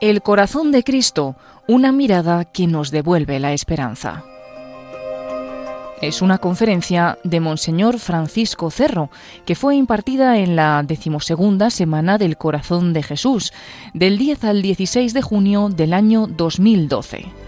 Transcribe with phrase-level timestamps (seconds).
[0.00, 1.34] El corazón de Cristo,
[1.66, 4.24] una mirada que nos devuelve la esperanza.
[6.00, 9.10] Es una conferencia de Monseñor Francisco Cerro,
[9.44, 13.52] que fue impartida en la decimosegunda Semana del Corazón de Jesús,
[13.92, 17.47] del 10 al 16 de junio del año 2012.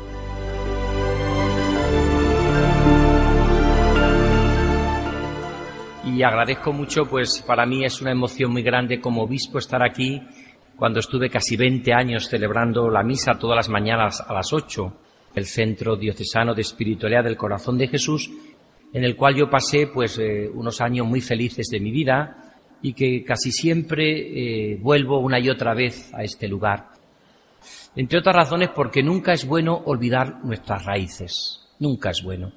[6.20, 10.20] Y agradezco mucho, pues para mí es una emoción muy grande como obispo estar aquí
[10.76, 14.92] cuando estuve casi 20 años celebrando la misa todas las mañanas a las 8,
[15.34, 18.30] el Centro Diocesano de Espiritualidad del Corazón de Jesús,
[18.92, 22.92] en el cual yo pasé pues eh, unos años muy felices de mi vida y
[22.92, 26.88] que casi siempre eh, vuelvo una y otra vez a este lugar.
[27.96, 32.52] Entre otras razones porque nunca es bueno olvidar nuestras raíces, nunca es bueno.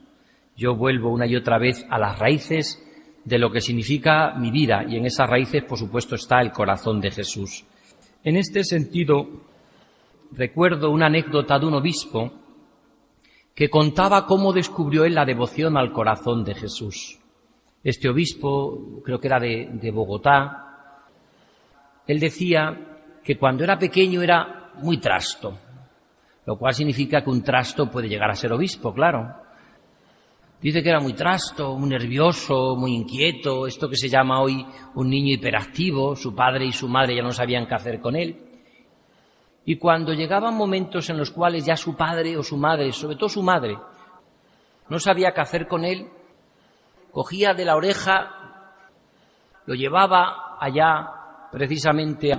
[0.57, 2.82] Yo vuelvo una y otra vez a las raíces
[3.25, 6.99] de lo que significa mi vida y en esas raíces por supuesto está el corazón
[6.99, 7.63] de Jesús.
[8.23, 9.27] En este sentido,
[10.31, 12.31] recuerdo una anécdota de un obispo
[13.53, 17.19] que contaba cómo descubrió él la devoción al corazón de Jesús.
[17.83, 21.03] Este obispo, creo que era de, Bogotá,
[22.07, 25.57] él decía que cuando era pequeño era muy trasto,
[26.45, 29.42] lo cual significa que un trasto puede llegar a ser obispo, claro.
[30.63, 35.09] Dice que era muy trasto, muy nervioso, muy inquieto, esto que se llama hoy un
[35.09, 38.47] niño hiperactivo, su padre y su madre ya no sabían qué hacer con él.
[39.65, 43.27] Y cuando llegaban momentos en los cuales ya su padre o su madre, sobre todo
[43.27, 43.77] su madre,
[44.87, 46.07] no sabía qué hacer con él,
[47.11, 48.71] cogía de la oreja,
[49.65, 52.31] lo llevaba allá precisamente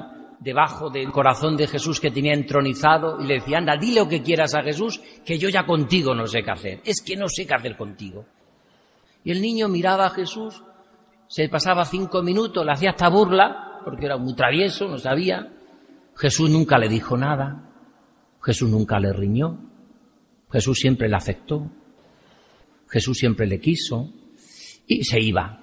[0.44, 4.22] debajo del corazón de Jesús que tenía entronizado y le decía, anda, dile lo que
[4.22, 6.80] quieras a Jesús, que yo ya contigo no sé qué hacer.
[6.84, 8.26] Es que no sé qué hacer contigo.
[9.24, 10.62] Y el niño miraba a Jesús,
[11.28, 15.50] se pasaba cinco minutos, le hacía esta burla, porque era muy travieso, no sabía.
[16.14, 17.70] Jesús nunca le dijo nada.
[18.42, 19.58] Jesús nunca le riñó.
[20.52, 21.70] Jesús siempre le aceptó.
[22.88, 24.10] Jesús siempre le quiso.
[24.86, 25.60] Y se iba.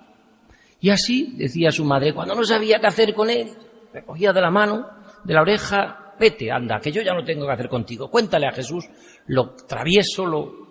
[0.79, 3.50] Y así decía su madre, cuando no sabía qué hacer con él,
[3.94, 4.88] me cogía de la mano,
[5.24, 8.09] de la oreja, vete, anda, que yo ya no tengo que hacer contigo.
[8.09, 8.88] Cuéntale a Jesús
[9.28, 10.62] lo travieso, lo...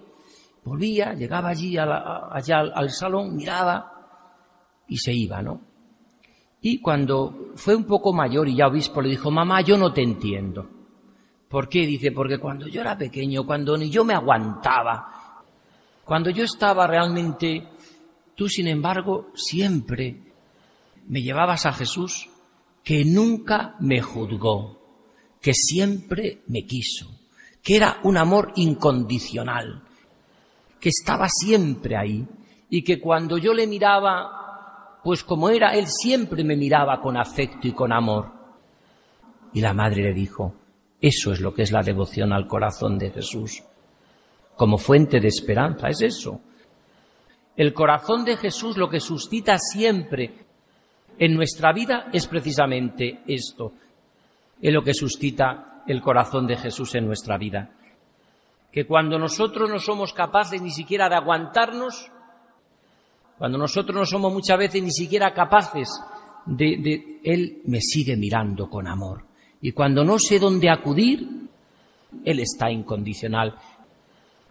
[0.62, 5.60] Volvía, llegaba allí allá al, salón, miraba y se iba, ¿no?
[6.60, 10.02] Y cuando fue un poco mayor y ya obispo le dijo, mamá, yo no te
[10.02, 10.68] entiendo.
[11.48, 11.86] ¿Por qué?
[11.86, 15.42] Dice, porque cuando yo era pequeño, cuando ni yo me aguantaba,
[16.04, 17.66] cuando yo estaba realmente,
[18.34, 20.20] tú sin embargo siempre
[21.08, 22.28] me llevabas a Jesús
[22.84, 24.80] que nunca me juzgó,
[25.40, 27.08] que siempre me quiso,
[27.62, 29.82] que era un amor incondicional,
[30.80, 32.26] que estaba siempre ahí
[32.68, 37.68] y que cuando yo le miraba, pues como era, él siempre me miraba con afecto
[37.68, 38.32] y con amor.
[39.52, 40.54] Y la madre le dijo,
[41.00, 43.62] eso es lo que es la devoción al corazón de Jesús,
[44.56, 46.40] como fuente de esperanza, es eso.
[47.56, 50.46] El corazón de Jesús lo que suscita siempre
[51.20, 53.74] en nuestra vida es precisamente esto,
[54.60, 57.70] es lo que suscita el corazón de Jesús en nuestra vida.
[58.72, 62.10] Que cuando nosotros no somos capaces ni siquiera de aguantarnos,
[63.36, 65.90] cuando nosotros no somos muchas veces ni siquiera capaces
[66.46, 69.24] de, de Él me sigue mirando con amor.
[69.60, 71.28] Y cuando no sé dónde acudir,
[72.24, 73.56] Él está incondicional.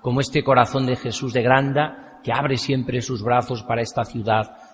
[0.02, 4.69] Como este corazón de Jesús de Granda, que abre siempre sus brazos para esta ciudad,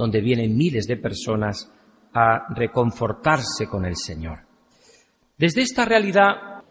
[0.00, 1.70] donde vienen miles de personas
[2.14, 4.38] a reconfortarse con el Señor.
[5.36, 6.64] Desde esta realidad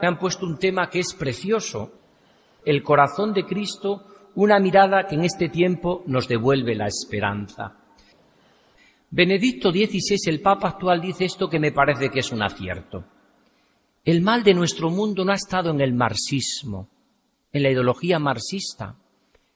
[0.00, 1.92] me han puesto un tema que es precioso,
[2.64, 7.76] el corazón de Cristo, una mirada que en este tiempo nos devuelve la esperanza.
[9.08, 13.04] Benedicto XVI, el Papa actual, dice esto que me parece que es un acierto.
[14.04, 16.88] El mal de nuestro mundo no ha estado en el marxismo,
[17.52, 18.96] en la ideología marxista,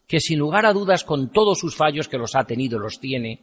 [0.08, 3.40] que sin lugar a dudas, con todos sus fallos que los ha tenido, los tiene,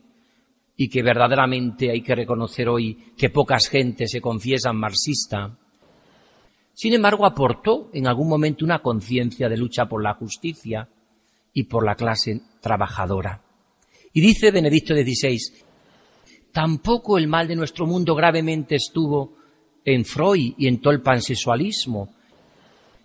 [0.76, 5.58] y que verdaderamente hay que reconocer hoy que pocas gentes se confiesan marxista,
[6.74, 10.90] sin embargo aportó en algún momento una conciencia de lucha por la justicia
[11.54, 13.42] y por la clase trabajadora.
[14.12, 15.38] Y dice Benedicto XVI,
[16.52, 19.38] tampoco el mal de nuestro mundo gravemente estuvo
[19.86, 22.14] en Freud y en todo el pansexualismo,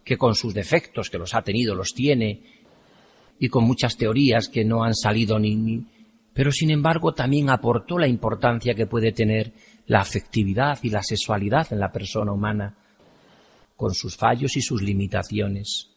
[0.02, 2.59] que con sus defectos, que los ha tenido, los tiene,
[3.40, 5.84] y con muchas teorías que no han salido ni, ni,
[6.32, 9.52] pero sin embargo también aportó la importancia que puede tener
[9.86, 12.76] la afectividad y la sexualidad en la persona humana,
[13.74, 15.88] con sus fallos y sus limitaciones.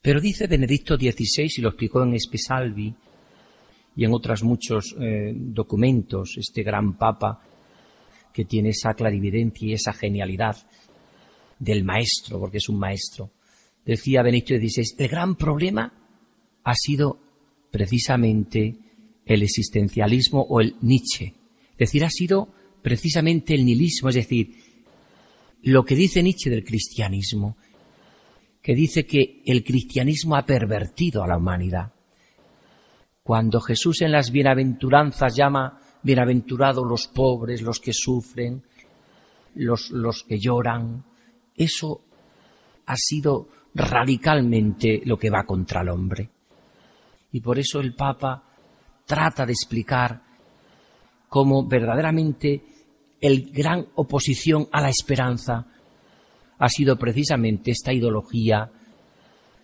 [0.00, 2.94] Pero dice Benedicto XVI, y lo explicó en Espesalvi,
[3.96, 7.42] y en otros muchos eh, documentos, este gran Papa
[8.32, 10.56] que tiene esa clarividencia y esa genialidad
[11.58, 13.30] del maestro, porque es un maestro.
[13.84, 15.92] Decía Benito XVI, el gran problema
[16.66, 17.20] ha sido
[17.70, 18.76] precisamente
[19.24, 21.32] el existencialismo o el Nietzsche.
[21.70, 22.48] Es decir, ha sido
[22.82, 24.50] precisamente el nihilismo, es decir,
[25.62, 27.56] lo que dice Nietzsche del cristianismo,
[28.60, 31.92] que dice que el cristianismo ha pervertido a la humanidad.
[33.22, 38.64] Cuando Jesús en las bienaventuranzas llama bienaventurados los pobres, los que sufren,
[39.54, 41.04] los, los que lloran,
[41.54, 42.02] eso
[42.86, 46.30] ha sido radicalmente lo que va contra el hombre.
[47.36, 48.42] Y por eso el Papa
[49.04, 50.22] trata de explicar
[51.28, 52.62] cómo verdaderamente
[53.20, 55.66] el gran oposición a la esperanza
[56.58, 58.70] ha sido precisamente esta ideología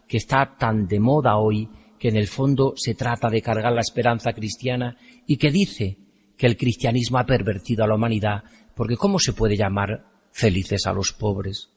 [0.06, 1.66] que está tan de moda hoy,
[1.98, 5.96] que en el fondo se trata de cargar la esperanza cristiana y que dice
[6.36, 10.92] que el cristianismo ha pervertido a la humanidad, porque ¿cómo se puede llamar felices a
[10.92, 11.70] los pobres,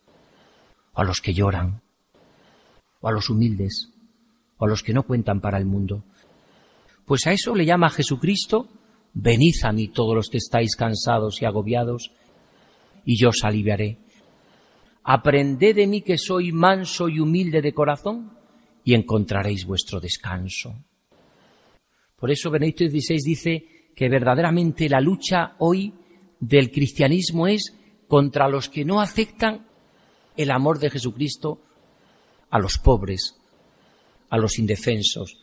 [0.92, 1.82] o a los que lloran,
[3.00, 3.95] o a los humildes,
[4.58, 6.04] o a los que no cuentan para el mundo?
[7.06, 8.68] Pues a eso le llama Jesucristo,
[9.14, 12.12] venid a mí todos los que estáis cansados y agobiados,
[13.06, 14.00] y yo os aliviaré.
[15.04, 18.32] Aprended de mí que soy manso y humilde de corazón,
[18.84, 20.76] y encontraréis vuestro descanso.
[22.16, 23.66] Por eso Benedicto XVI dice
[23.96, 25.94] que verdaderamente la lucha hoy
[26.40, 27.74] del cristianismo es
[28.08, 29.68] contra los que no aceptan
[30.38, 31.62] el amor de Jesucristo
[32.50, 33.36] a los pobres,
[34.30, 35.38] a los indefensos,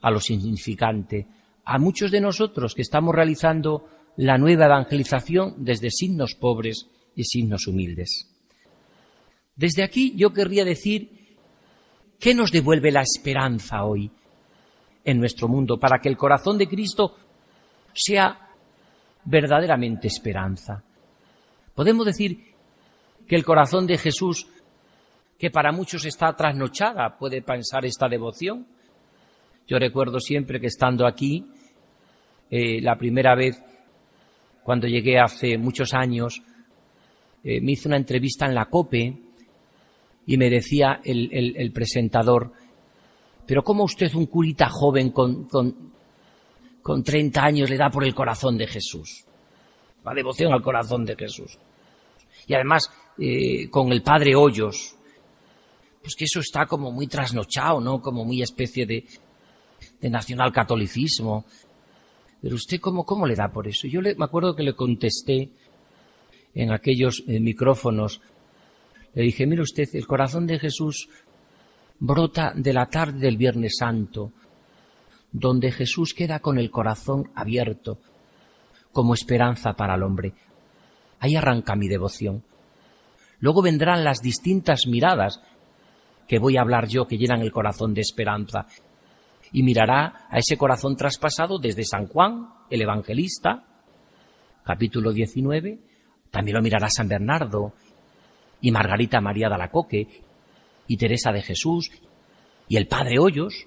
[0.00, 1.26] a los insignificantes,
[1.64, 7.66] a muchos de nosotros que estamos realizando la nueva evangelización desde signos pobres y signos
[7.66, 8.28] humildes.
[9.54, 11.36] Desde aquí yo querría decir
[12.18, 14.10] qué nos devuelve la esperanza hoy
[15.04, 17.16] en nuestro mundo para que el corazón de Cristo
[17.92, 18.48] sea
[19.24, 20.82] verdaderamente esperanza.
[21.74, 22.52] Podemos decir
[23.26, 24.46] que el corazón de Jesús,
[25.38, 28.66] que para muchos está trasnochada, puede pensar esta devoción.
[29.66, 31.46] Yo recuerdo siempre que estando aquí,
[32.50, 33.62] eh, la primera vez,
[34.62, 36.42] cuando llegué hace muchos años,
[37.42, 39.18] eh, me hizo una entrevista en la COPE
[40.26, 42.52] y me decía el, presentador,
[43.46, 45.48] pero ¿cómo usted, un curita joven con,
[46.82, 49.24] con 30 años le da por el corazón de Jesús.
[50.04, 51.58] La devoción al corazón de Jesús.
[52.46, 54.96] Y además, eh, con el padre Hoyos,
[56.02, 58.00] pues que eso está como muy trasnochado, ¿no?
[58.00, 59.04] Como muy especie de,
[60.00, 61.44] de nacional catolicismo.
[62.40, 63.86] Pero usted, ¿cómo, cómo le da por eso?
[63.86, 65.50] Yo le, me acuerdo que le contesté
[66.54, 68.20] en aquellos eh, micrófonos,
[69.14, 71.08] le dije, mire usted, el corazón de Jesús
[71.98, 74.32] brota de la tarde del Viernes Santo,
[75.30, 77.98] donde Jesús queda con el corazón abierto
[78.92, 80.32] como esperanza para el hombre.
[81.20, 82.42] Ahí arranca mi devoción.
[83.38, 85.40] Luego vendrán las distintas miradas
[86.26, 88.66] que voy a hablar yo que llenan el corazón de esperanza.
[89.52, 93.64] Y mirará a ese corazón traspasado desde San Juan, el evangelista,
[94.64, 95.78] capítulo 19,
[96.30, 97.74] también lo mirará San Bernardo
[98.60, 100.08] y Margarita María de Alacoque
[100.86, 101.90] y Teresa de Jesús
[102.68, 103.66] y el Padre Hoyos,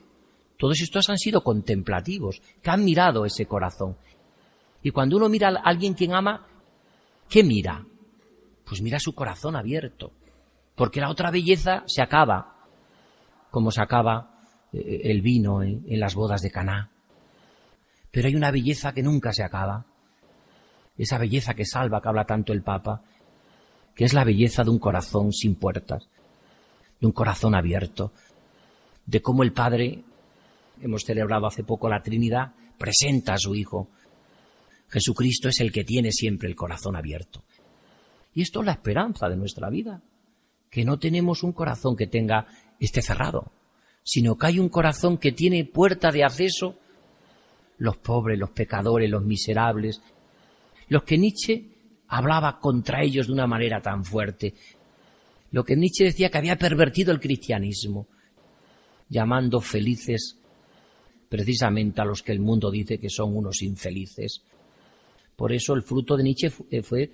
[0.58, 3.98] todos estos han sido contemplativos, que han mirado ese corazón.
[4.82, 6.48] Y cuando uno mira a alguien quien ama,
[7.30, 7.86] ¿qué mira?
[8.66, 10.12] Pues mira su corazón abierto.
[10.76, 12.54] Porque la otra belleza se acaba,
[13.50, 14.38] como se acaba
[14.74, 16.92] eh, el vino en, las bodas de Caná.
[18.12, 19.86] Pero hay una belleza que nunca se acaba.
[20.98, 23.02] Esa belleza que salva, que habla tanto el Papa,
[23.96, 26.08] que es la belleza de un corazón sin puertas,
[27.00, 28.12] de un corazón abierto,
[29.06, 30.04] de cómo el Padre
[30.82, 33.90] hemos celebrado hace poco la Trinidad, presenta a su Hijo.
[34.90, 37.44] Jesucristo es el que tiene siempre el corazón abierto.
[38.34, 40.02] Y esto es la esperanza de nuestra vida,
[40.76, 42.48] que no tenemos un corazón que tenga
[42.82, 43.50] este cerrado,
[44.04, 46.78] sino que hay un corazón que tiene puerta de acceso
[47.78, 50.02] los pobres, los pecadores, los miserables,
[50.90, 51.70] los que Nietzsche
[52.10, 54.54] hablaba contra ellos de una manera tan fuerte,
[55.52, 58.08] lo que Nietzsche decía que había pervertido el cristianismo,
[59.08, 60.38] llamando felices
[61.30, 64.44] precisamente a los que el mundo dice que son unos infelices.
[65.38, 67.10] Por eso el fruto de Nietzsche eh, fue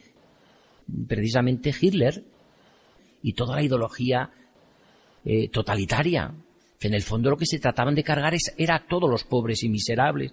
[1.08, 2.25] precisamente Hitler
[3.22, 4.32] y toda la ideología
[5.24, 6.34] eh, totalitaria.
[6.80, 9.63] Que en el fondo lo que se trataban de cargar era a todos los pobres
[9.63, 10.32] y miserables.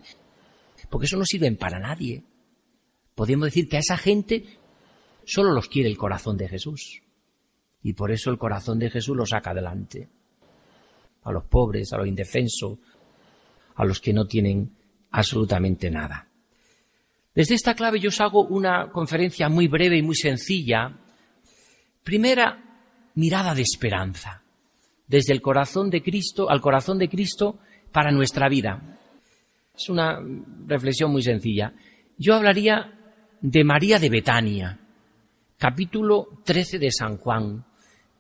[0.89, 2.23] Porque eso no sirve para nadie.
[3.15, 4.45] Podríamos decir que a esa gente
[5.25, 7.03] solo los quiere el corazón de Jesús.
[7.83, 10.09] Y por eso el corazón de Jesús los saca adelante.
[11.25, 12.79] A los pobres, a los indefensos,
[13.75, 14.75] a los que no tienen
[15.11, 16.29] absolutamente nada.
[17.35, 20.99] Desde esta clave yo os hago una conferencia muy breve y muy sencilla.
[22.03, 22.68] Primera,
[23.19, 24.43] mirada de esperanza.
[25.09, 27.59] Desde el corazón de Cristo al corazón de Cristo
[27.91, 28.97] para nuestra vida.
[29.77, 30.21] Es una
[30.67, 31.73] reflexión muy sencilla.
[32.17, 32.95] Yo hablaría
[33.41, 34.79] de María de Betania,
[35.57, 37.65] capítulo 13 de San Juan.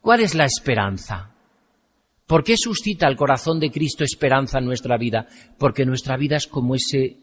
[0.01, 1.33] ¿Cuál es la esperanza?
[2.27, 5.29] ¿Por qué suscita el corazón de Cristo esperanza en nuestra vida?
[5.59, 7.19] Porque nuestra vida es como ese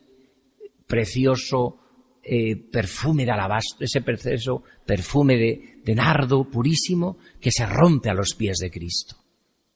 [0.88, 1.80] precioso
[2.24, 8.14] eh, perfume de alabastro, ese precioso perfume de, de nardo purísimo que se rompe a
[8.16, 9.18] los pies de Cristo.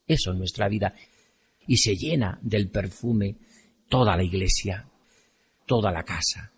[0.06, 0.92] Eso es nuestra vida.
[1.68, 3.36] Y se llena del perfume
[3.88, 4.88] toda la iglesia,
[5.66, 6.50] toda la casa.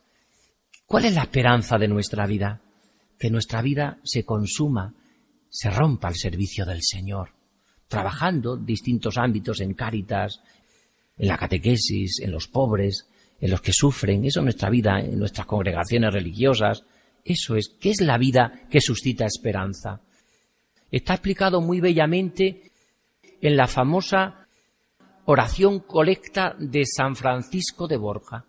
[0.86, 2.62] ¿Cuál es la esperanza de nuestra vida?
[3.18, 4.94] Que nuestra vida se consuma,
[5.50, 7.34] se rompa al servicio del Señor,
[7.88, 10.40] trabajando distintos ámbitos, en cáritas,
[11.18, 13.06] en la catequesis, en los pobres,
[13.38, 16.84] en los que sufren, eso es nuestra vida, en nuestras congregaciones religiosas,
[17.24, 20.00] eso es, ¿qué es la vida que suscita esperanza?
[20.90, 22.70] Está explicado muy bellamente
[23.40, 24.46] en la famosa
[25.24, 28.44] oración colecta de San Francisco de Borja.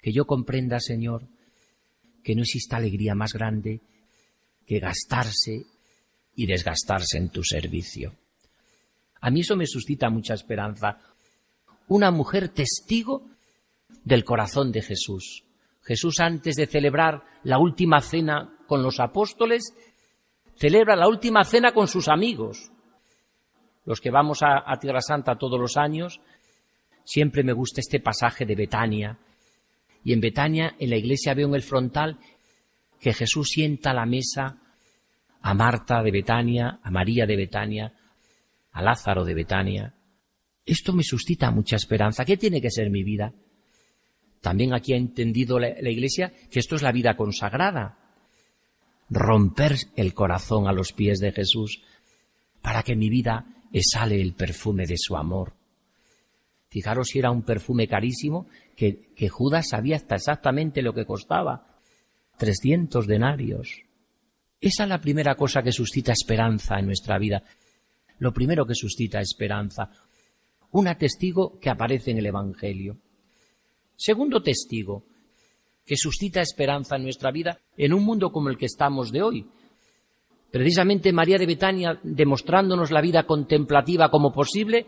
[0.00, 1.28] Que yo comprenda, Señor,
[2.24, 3.80] que no exista alegría más grande
[4.66, 5.66] que gastarse
[6.34, 8.14] y desgastarse en tu servicio.
[9.20, 10.98] A mí eso me suscita mucha esperanza.
[11.88, 13.26] Una mujer testigo
[14.04, 15.44] del corazón de Jesús.
[15.90, 19.74] Jesús antes de celebrar la última cena con los apóstoles,
[20.54, 22.70] celebra la última cena con sus amigos,
[23.86, 26.20] los que vamos a, Tierra Santa todos los años,
[27.02, 29.18] siempre me gusta este pasaje de Betania.
[30.04, 32.20] Y en Betania, en la iglesia, veo en el frontal
[33.00, 34.58] que Jesús sienta a la mesa
[35.42, 37.92] a Marta de Betania, a María de Betania,
[38.70, 39.92] a Lázaro de Betania.
[40.64, 42.24] Esto me suscita mucha esperanza.
[42.24, 43.32] ¿Qué tiene que ser mi vida?
[44.40, 47.98] También aquí ha entendido la, Iglesia que esto es la vida consagrada.
[49.10, 51.82] Romper el corazón a los pies de Jesús
[52.62, 55.54] para que mi vida exhale el perfume de su amor.
[56.68, 61.66] Fijaros si era un perfume carísimo que, que Judas sabía hasta exactamente lo que costaba.
[62.38, 63.82] Trescientos denarios.
[64.60, 67.42] Esa es la primera cosa que suscita esperanza en nuestra vida.
[68.18, 69.90] Lo primero que suscita esperanza.
[70.72, 72.98] Un testigo que aparece en el Evangelio.
[74.00, 75.04] Segundo testigo
[75.84, 79.46] que suscita esperanza en nuestra vida en un mundo como el que estamos de hoy,
[80.50, 84.86] Precisamente María de Betania, demostrándonos la vida contemplativa como posible,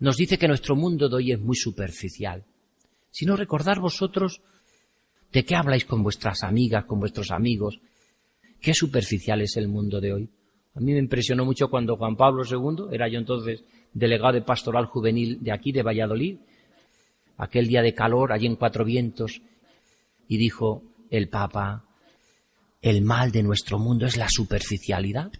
[0.00, 2.44] nos dice que nuestro mundo de hoy es muy superficial.
[3.10, 4.40] Si no recordar vosotros
[5.32, 7.78] de qué habláis con vuestras amigas, con vuestros amigos,
[8.60, 10.30] qué superficial es el mundo de hoy.
[10.74, 14.86] A mí me impresionó mucho cuando Juan Pablo II, era yo entonces delegado de pastoral
[14.86, 16.38] juvenil de aquí, de Valladolid,
[17.36, 19.42] aquel día de calor allí en Cuatro Vientos,
[20.28, 21.84] y dijo el Papa,
[22.82, 25.32] el mal de nuestro mundo es la superficialidad.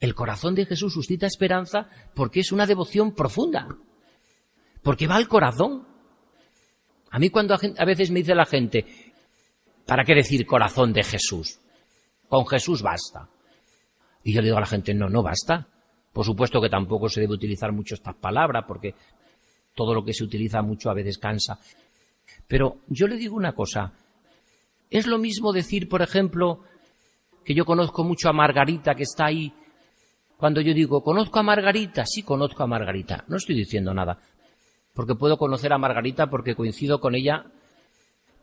[0.00, 3.68] El corazón de Jesús suscita esperanza porque es una devoción profunda,
[4.82, 5.86] porque va al corazón.
[7.10, 8.84] A mí cuando a veces me dice la gente,
[9.86, 11.60] ¿para qué decir corazón de Jesús?
[12.28, 13.28] Con Jesús basta.
[14.24, 15.68] Y yo le digo a la gente, no, no basta.
[16.12, 18.94] Por supuesto que tampoco se debe utilizar mucho estas palabras, porque
[19.74, 21.58] todo lo que se utiliza mucho a veces cansa.
[22.46, 23.92] Pero yo le digo una cosa,
[24.90, 26.60] es lo mismo decir, por ejemplo,
[27.44, 29.52] que yo conozco mucho a Margarita que está ahí.
[30.36, 33.24] Cuando yo digo, conozco a Margarita, sí conozco a Margarita.
[33.28, 34.18] No estoy diciendo nada.
[34.92, 37.44] Porque puedo conocer a Margarita porque coincido con ella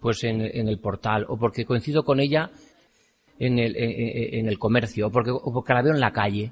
[0.02, 2.50] pues en, el portal, o porque coincido con ella
[3.38, 6.52] en el, en, el comercio, o porque, o porque la veo en la calle.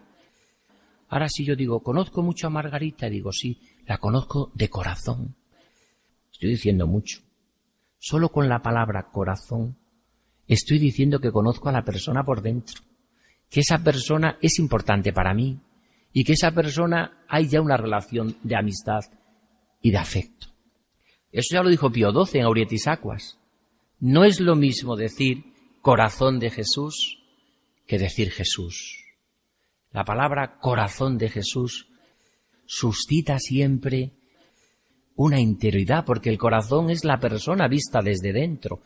[1.09, 5.35] Ahora si yo digo, conozco mucho a Margarita, digo, sí, la conozco de corazón.
[6.31, 7.19] Estoy diciendo mucho.
[7.97, 9.77] Solo con la palabra corazón
[10.47, 12.81] estoy diciendo que conozco a la persona por dentro,
[13.49, 15.59] que esa persona es importante para mí
[16.13, 19.01] y que esa persona hay ya una relación de amistad
[19.81, 20.47] y de afecto.
[21.31, 23.37] Eso ya lo dijo Pío XII en Aurietis Aquas.
[23.99, 25.43] No es lo mismo decir
[25.81, 27.19] corazón de Jesús
[27.85, 29.08] que decir Jesús.
[29.91, 31.87] La palabra corazón de Jesús
[32.65, 34.11] suscita siempre
[35.15, 38.81] una interioridad, porque el corazón es la persona vista desde dentro.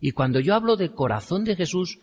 [0.00, 1.98] Y cuando yo hablo de corazón de Jesús,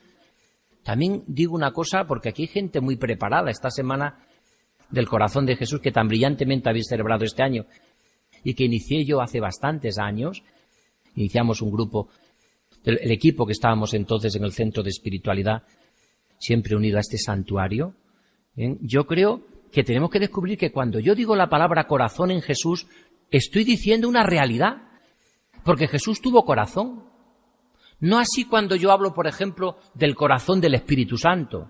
[0.84, 4.26] también digo una cosa, porque aquí hay gente muy preparada esta semana
[4.90, 7.66] del corazón de Jesús que tan brillantemente habéis celebrado este año
[8.44, 10.44] y que inicié yo hace bastantes años.
[11.16, 12.10] Iniciamos un grupo,
[12.84, 15.64] el, equipo que estábamos entonces en el centro de espiritualidad,
[16.38, 17.96] siempre unido a este santuario.
[18.58, 18.78] ¿Eh?
[18.82, 19.42] Yo creo
[19.72, 22.88] que tenemos que descubrir que cuando yo digo la palabra corazón en Jesús,
[23.32, 24.84] estoy diciendo una realidad
[25.64, 27.06] porque Jesús tuvo corazón.
[28.00, 31.70] No así cuando yo hablo, por ejemplo, del corazón del Espíritu Santo.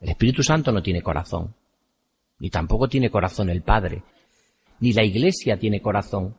[0.00, 1.54] El Espíritu Santo no tiene corazón,
[2.38, 4.02] ni tampoco tiene corazón el Padre,
[4.80, 6.36] ni la Iglesia tiene corazón.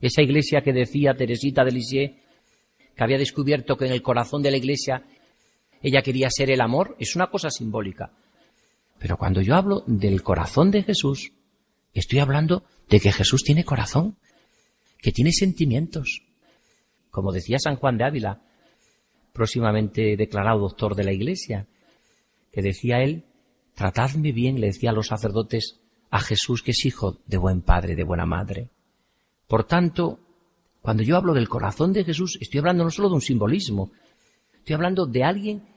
[0.00, 2.14] Esa Iglesia que decía Teresita de Lisieux,
[2.96, 5.04] que había descubierto que en el corazón de la Iglesia
[5.82, 8.10] ella quería ser el amor, es una cosa simbólica.
[8.98, 11.32] Pero cuando yo hablo del corazón de Jesús,
[11.92, 14.16] estoy hablando de que Jesús tiene corazón,
[14.98, 16.22] que tiene sentimientos.
[17.10, 18.40] Como decía San Juan de Ávila,
[19.32, 21.66] próximamente declarado doctor de la Iglesia,
[22.52, 23.24] que decía él,
[23.74, 27.96] tratadme bien, le decía a los sacerdotes, a Jesús que es hijo de buen padre,
[27.96, 28.70] de buena madre.
[29.48, 30.20] Por tanto,
[30.80, 33.90] cuando yo hablo del corazón de Jesús, estoy hablando no solo de un simbolismo,
[34.52, 35.73] estoy hablando de alguien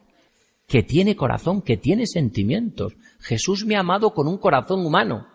[0.67, 2.93] que tiene corazón, que tiene sentimientos.
[3.19, 5.27] Jesús me ha amado con un corazón humano.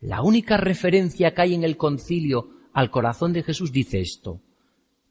[0.00, 4.40] La única referencia que hay en el concilio al corazón de Jesús dice esto.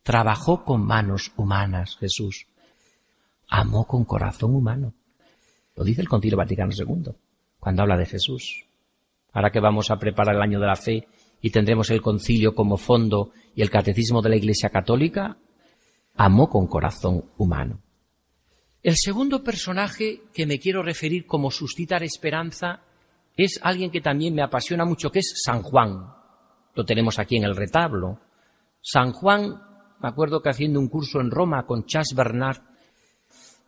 [0.01, 2.47] Trabajó con manos humanas Jesús.
[3.47, 4.93] Amó con corazón humano.
[5.75, 7.13] Lo dice el Concilio Vaticano II,
[7.59, 8.65] cuando habla de Jesús.
[9.31, 11.07] Ahora que vamos a preparar el año de la fe
[11.39, 15.37] y tendremos el concilio como fondo y el catecismo de la Iglesia Católica,
[16.15, 17.79] amó con corazón humano.
[18.81, 22.81] El segundo personaje que me quiero referir como suscitar esperanza
[23.35, 26.13] es alguien que también me apasiona mucho, que es San Juan.
[26.75, 28.19] Lo tenemos aquí en el retablo.
[28.81, 29.61] San Juan,
[29.99, 32.61] me acuerdo que haciendo un curso en Roma con Chas Bernard,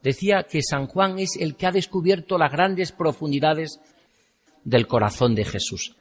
[0.02, 3.82] decía que San Juan es el que ha descubierto las grandes profundidades
[4.64, 5.96] del corazón de Jesús.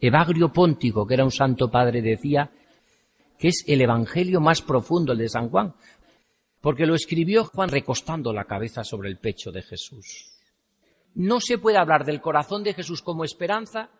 [0.00, 2.50] Evagrio Póntico, que era un santo padre, decía
[3.38, 5.74] que es el evangelio más profundo el de San Juan,
[6.64, 10.30] porque lo escribió Juan recostando la cabeza sobre el pecho de Jesús.
[11.14, 13.90] No se puede hablar del corazón de Jesús como esperanza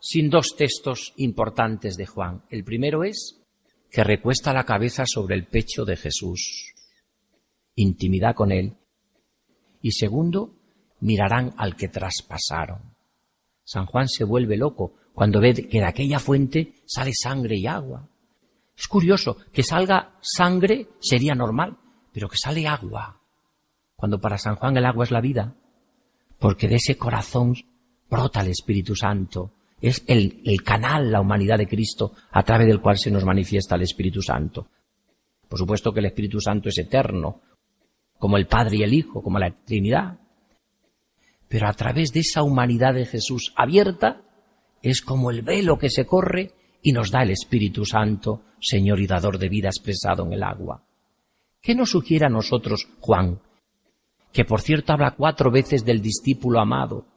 [0.00, 2.44] sin dos textos importantes de Juan.
[2.48, 3.42] El primero es
[3.90, 6.72] que recuesta la cabeza sobre el pecho de Jesús
[7.74, 8.78] intimidad con Él.
[9.82, 10.54] Y segundo,
[11.00, 12.94] mirarán al que traspasaron.
[13.64, 18.08] San Juan se vuelve loco cuando ve que de aquella fuente sale sangre y agua.
[18.76, 21.76] Es curioso, que salga sangre sería normal,
[22.12, 23.20] pero que sale agua.
[23.96, 25.54] Cuando para San Juan el agua es la vida,
[26.38, 27.54] porque de ese corazón
[28.10, 29.52] brota el Espíritu Santo.
[29.80, 33.76] Es el, el canal, la humanidad de Cristo, a través del cual se nos manifiesta
[33.76, 34.68] el Espíritu Santo.
[35.48, 37.42] Por supuesto que el Espíritu Santo es eterno,
[38.18, 40.18] como el Padre y el Hijo, como la Trinidad.
[41.48, 44.22] Pero a través de esa humanidad de Jesús abierta,
[44.82, 46.52] es como el velo que se corre
[46.84, 50.84] y nos da el Espíritu Santo, Señor y dador de vida expresado en el agua.
[51.60, 53.40] ¿Qué nos sugiere a nosotros Juan?
[54.32, 57.08] Que por cierto habla cuatro veces del discípulo amado,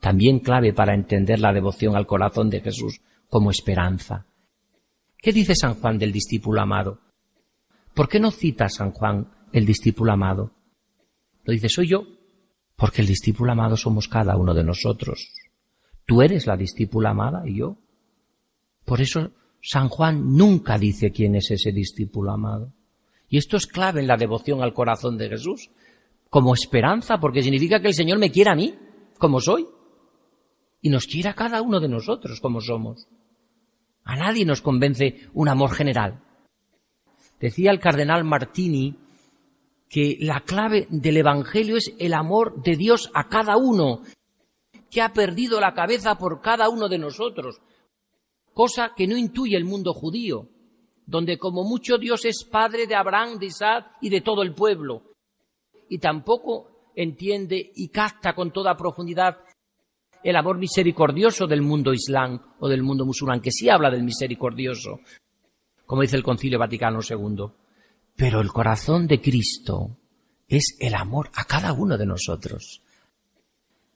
[0.00, 4.26] también clave para entender la devoción al corazón de Jesús como esperanza.
[5.16, 6.98] ¿Qué dice San Juan del discípulo amado?
[7.94, 10.50] ¿Por qué no cita San Juan el discípulo amado.
[11.44, 12.02] Lo dice, soy yo,
[12.76, 15.28] porque el discípulo amado somos cada uno de nosotros.
[16.06, 17.78] Tú eres la discípula amada y yo.
[18.84, 19.30] Por eso
[19.62, 22.72] San Juan nunca dice quién es ese discípulo amado.
[23.28, 25.70] Y esto es clave en la devoción al corazón de Jesús,
[26.28, 28.74] como esperanza, porque significa que el Señor me quiere a mí,
[29.18, 29.66] como soy,
[30.82, 33.08] y nos quiere a cada uno de nosotros, como somos.
[34.04, 36.20] A nadie nos convence un amor general.
[37.40, 38.96] Decía el cardenal Martini
[39.88, 44.02] que la clave del Evangelio es el amor de Dios a cada uno,
[44.90, 47.60] que ha perdido la cabeza por cada uno de nosotros,
[48.54, 50.48] cosa que no intuye el mundo judío,
[51.06, 55.02] donde como mucho Dios es padre de Abraham, de Isaac y de todo el pueblo,
[55.88, 59.38] y tampoco entiende y capta con toda profundidad
[60.22, 65.00] el amor misericordioso del mundo islam o del mundo musulmán, que sí habla del misericordioso,
[65.84, 67.44] como dice el Concilio Vaticano II.
[68.16, 69.98] Pero el corazón de Cristo
[70.48, 72.80] es el amor a cada uno de nosotros.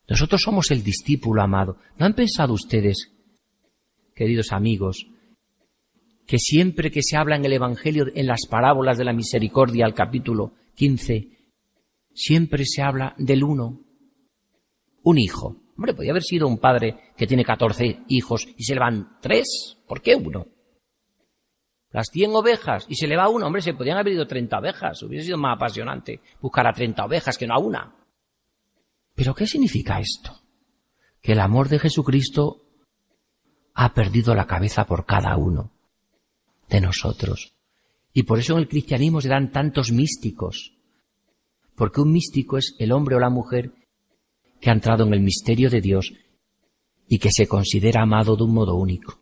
[0.07, 1.79] Nosotros somos el discípulo amado.
[1.99, 3.11] ¿No han pensado ustedes,
[4.19, 5.07] queridos amigos,
[6.27, 9.95] que siempre que se habla en el Evangelio, en las parábolas de la misericordia, al
[9.95, 11.29] capítulo 15,
[12.13, 13.81] siempre se habla del uno,
[15.05, 15.63] un hijo?
[15.77, 19.79] Hombre, podría haber sido un padre que tiene 14 hijos y se le van tres.
[19.87, 20.49] ¿Por qué uno?
[21.91, 25.03] las 100 ovejas y se le va una, hombre, se podían haber ido 30 ovejas,
[25.05, 27.95] hubiera sido más apasionante buscar a 30 ovejas que no a una.
[29.15, 30.43] Pero ¿qué significa esto?
[31.23, 32.68] Que el amor de Jesucristo
[33.81, 35.71] ha perdido la cabeza por cada uno
[36.69, 37.53] de nosotros.
[38.13, 40.75] Y por eso en el cristianismo se dan tantos místicos.
[41.77, 43.73] Porque un místico es el hombre o la mujer
[44.61, 46.13] que ha entrado en el misterio de Dios
[47.07, 49.21] y que se considera amado de un modo único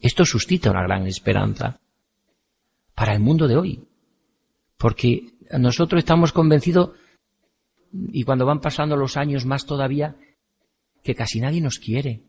[0.00, 1.78] Esto suscita una gran esperanza
[2.96, 3.84] para el mundo de hoy.
[4.76, 6.90] Porque nosotros estamos convencidos,
[7.92, 10.16] y cuando van pasando los años más todavía,
[11.04, 12.27] que casi nadie nos quiere,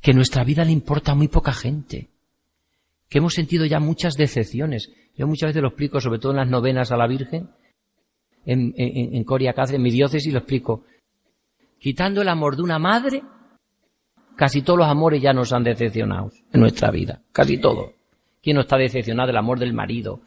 [0.00, 2.10] que nuestra vida le importa a muy poca gente,
[3.08, 4.90] que hemos sentido ya muchas decepciones.
[5.16, 7.50] Yo muchas veces lo explico, sobre todo en las novenas a la Virgen,
[8.46, 10.84] en, Coria Cáceres, en mi diócesis, lo explico.
[11.78, 13.22] Quitando el amor de una madre,
[14.36, 17.94] casi todos los amores ya nos han decepcionado en nuestra vida, casi todo.
[18.42, 20.22] ¿Quién no está decepcionado del amor del marido,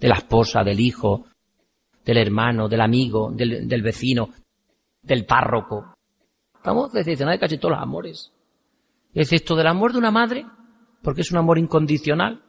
[0.00, 1.26] de la esposa, del hijo,
[2.04, 4.30] del hermano, del amigo, del, del vecino,
[5.02, 5.94] del párroco?
[6.56, 8.32] Estamos decepcionados de casi todos los amores.
[9.14, 10.46] Excepto del amor de una madre,
[11.02, 12.44] porque es un amor incondicional.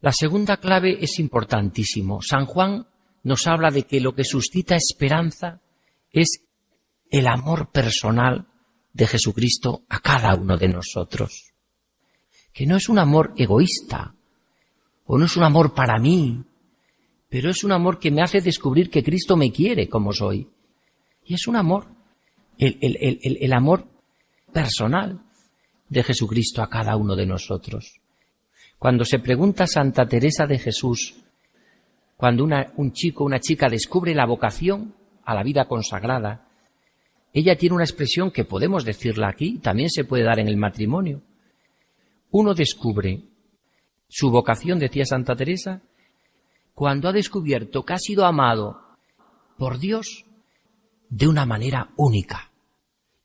[0.00, 2.20] La segunda clave es importantísimo.
[2.22, 2.86] San Juan
[3.22, 5.60] nos habla de que lo que suscita esperanza
[6.10, 6.44] es
[7.10, 8.46] el amor personal
[8.92, 11.52] de Jesucristo a cada uno de nosotros.
[12.52, 14.14] Que no es un amor egoísta,
[15.04, 16.44] o no es un amor para mí,
[17.28, 20.48] pero es un amor que me hace descubrir que Cristo me quiere como soy.
[21.24, 21.86] Y es un amor,
[22.58, 23.86] el, el, el, el amor
[24.52, 25.20] personal
[25.88, 28.00] de Jesucristo a cada uno de nosotros.
[28.78, 31.16] Cuando se pregunta Santa Teresa de Jesús,
[32.16, 36.48] cuando un chico una chica descubre la vocación a la vida consagrada,
[37.32, 41.22] ella tiene una expresión que podemos decirla aquí, también se puede dar en el matrimonio.
[42.30, 43.22] Uno descubre
[44.08, 45.82] su vocación, decía Santa Teresa,
[46.74, 48.80] cuando ha descubierto que ha sido amado
[49.56, 50.24] por Dios
[51.10, 52.47] de una manera única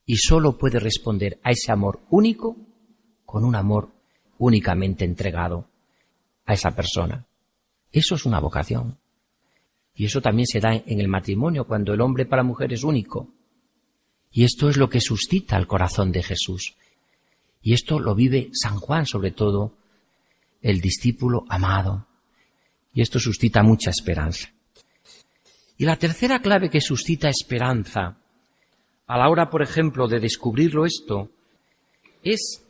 [0.06, 2.56] y solo puede responder a ese amor único
[3.24, 3.90] con un amor
[4.38, 5.68] únicamente entregado
[6.44, 7.26] a esa persona.
[7.90, 8.98] Eso es una vocación.
[9.94, 13.28] Y eso también se da en el matrimonio, cuando el hombre para mujer es único.
[14.32, 16.74] Y esto es lo que suscita el corazón de Jesús.
[17.62, 19.76] Y esto lo vive San Juan, sobre todo,
[20.60, 22.06] el discípulo amado.
[22.92, 24.52] Y esto suscita mucha esperanza.
[25.76, 28.18] Y la tercera clave que suscita esperanza
[29.06, 31.30] a la hora, por ejemplo, de descubrirlo esto,
[32.22, 32.64] es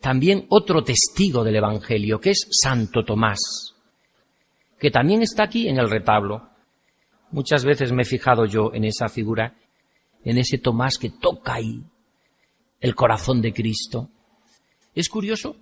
[0.00, 3.74] también otro testigo del Evangelio, que es Santo Tomás,
[4.78, 6.48] que también está aquí en el retablo.
[7.30, 9.54] Muchas veces me he fijado yo en esa figura,
[10.24, 11.82] en ese Tomás que toca ahí
[12.80, 14.08] el corazón de Cristo.
[14.94, 15.56] Es curioso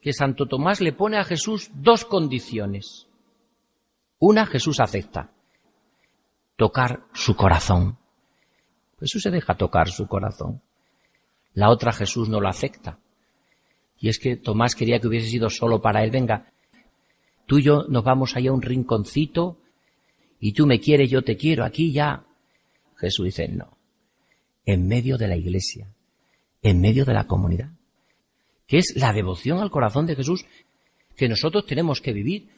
[0.00, 3.06] que Santo Tomás le pone a Jesús dos condiciones.
[4.18, 5.30] Una Jesús acepta,
[6.56, 7.98] tocar su corazón.
[8.98, 10.62] Jesús se deja tocar su corazón.
[11.54, 12.98] La otra Jesús no lo acepta.
[13.98, 16.10] Y es que Tomás quería que hubiese sido solo para él.
[16.10, 16.52] Venga,
[17.46, 19.58] tú y yo nos vamos allá a un rinconcito
[20.38, 22.24] y tú me quieres, yo te quiero, aquí ya.
[22.96, 23.76] Jesús dice, no.
[24.64, 25.88] En medio de la iglesia,
[26.62, 27.70] en medio de la comunidad,
[28.66, 30.44] que es la devoción al corazón de Jesús
[31.16, 32.50] que nosotros tenemos que vivir.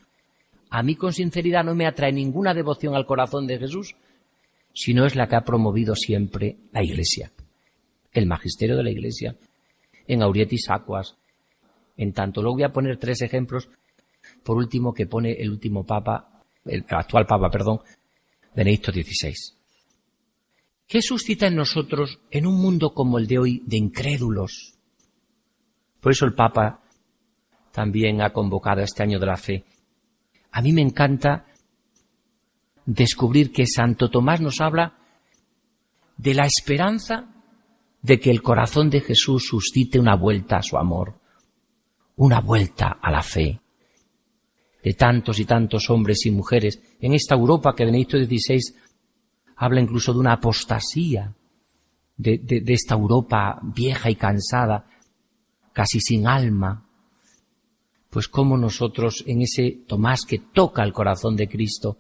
[0.70, 3.94] A mí con sinceridad no me atrae ninguna devoción al corazón de Jesús
[4.78, 7.32] sino es la que ha promovido siempre la Iglesia,
[8.12, 9.34] el magisterio de la Iglesia,
[10.06, 11.16] en Aurietis Aquas,
[11.96, 12.42] en tanto.
[12.42, 13.68] Luego voy a poner tres ejemplos,
[14.44, 17.80] por último, que pone el último Papa, el actual Papa, perdón,
[18.54, 19.34] Benedicto XVI.
[20.86, 24.78] ¿Qué suscita en nosotros, en un mundo como el de hoy, de incrédulos?
[26.00, 26.84] Por eso el Papa
[27.72, 29.64] también ha convocado este año de la fe.
[30.52, 31.47] A mí me encanta
[32.88, 34.96] descubrir que Santo Tomás nos habla
[36.16, 37.26] de la esperanza
[38.00, 41.20] de que el corazón de Jesús suscite una vuelta a su amor,
[42.16, 43.60] una vuelta a la fe
[44.82, 48.58] de tantos y tantos hombres y mujeres en esta Europa que Benedicto XVI
[49.56, 51.34] habla incluso de una apostasía
[52.16, 54.86] de, de, esta Europa vieja y cansada,
[55.74, 56.88] casi sin alma.
[58.08, 61.98] Pues como nosotros en ese Tomás que toca el corazón de Cristo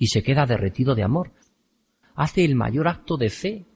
[0.00, 1.30] y se queda derretido de amor.
[2.14, 3.66] Hace el mayor acto de fe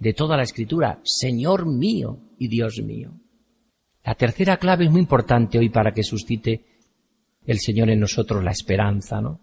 [0.00, 3.12] de toda la escritura, Señor mío y Dios mío.
[4.02, 6.64] La tercera clave es muy importante hoy para que suscite
[7.44, 9.40] el Señor en nosotros la esperanza, ¿no?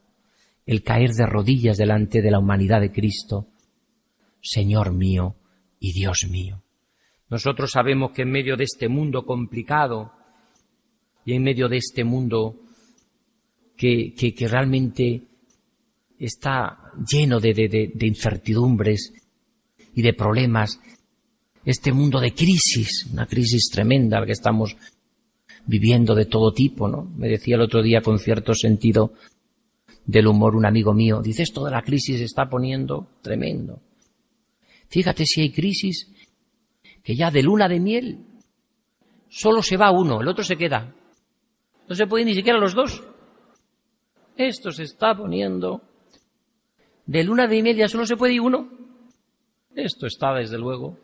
[0.66, 3.48] El caer de rodillas delante de la humanidad de Cristo,
[4.42, 5.36] Señor mío
[5.80, 6.63] y Dios mío.
[7.30, 10.12] Nosotros sabemos que en medio de este mundo complicado
[11.24, 12.56] y en medio de este mundo
[13.78, 15.28] que, que, que realmente
[16.20, 16.78] está
[17.12, 19.14] lleno de, de, de, incertidumbres
[19.94, 20.80] y de problemas.
[21.64, 24.76] Este mundo de crisis, una crisis tremenda que estamos
[25.66, 27.04] viviendo de todo tipo, ¿no?
[27.18, 29.14] Me decía el otro día con cierto sentido
[30.06, 33.82] del humor un amigo mío, dice esto de la crisis se está poniendo tremendo.
[34.90, 36.10] Fíjate si hay crisis
[37.04, 38.20] que ya de luna de miel
[39.30, 40.94] solo se va uno, el otro se queda.
[41.88, 43.04] No se puede ni siquiera los dos.
[44.38, 45.82] Esto se está poniendo.
[47.08, 48.70] De luna de media solo se puede ir uno.
[49.74, 50.98] Esto está, desde luego,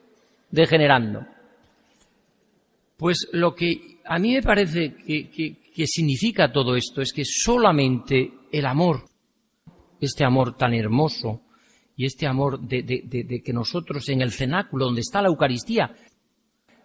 [0.52, 1.26] degenerando.
[2.98, 8.66] Pues lo que a mí me parece que, significa todo esto es que solamente el
[8.66, 9.06] amor,
[10.00, 11.42] este amor tan hermoso
[11.96, 15.96] y este amor de, de que nosotros en el cenáculo donde está la Eucaristía,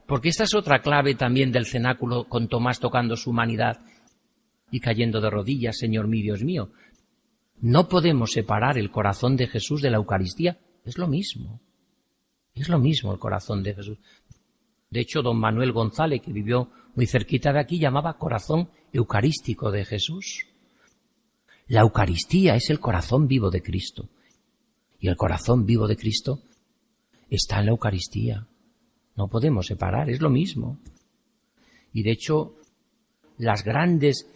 [0.07, 3.81] porque esta es otra clave también del cenáculo con Tomás tocando su humanidad
[4.71, 6.71] y cayendo de rodillas, Señor mío, Dios mío.
[7.61, 10.59] No podemos separar el corazón de Jesús de la Eucaristía.
[10.85, 11.61] Es lo mismo.
[12.55, 13.99] Es lo mismo el corazón de Jesús.
[14.91, 19.85] De hecho, don Manuel González, que vivió muy cerquita de aquí, llamaba corazón eucarístico de
[19.85, 20.47] Jesús.
[21.67, 24.09] La Eucaristía es el corazón vivo de Cristo.
[24.99, 26.41] Y el corazón vivo de Cristo
[27.29, 28.47] está en la Eucaristía.
[29.17, 30.79] No podemos separar, es lo mismo.
[31.93, 32.55] Y de hecho,
[33.37, 34.27] las grandes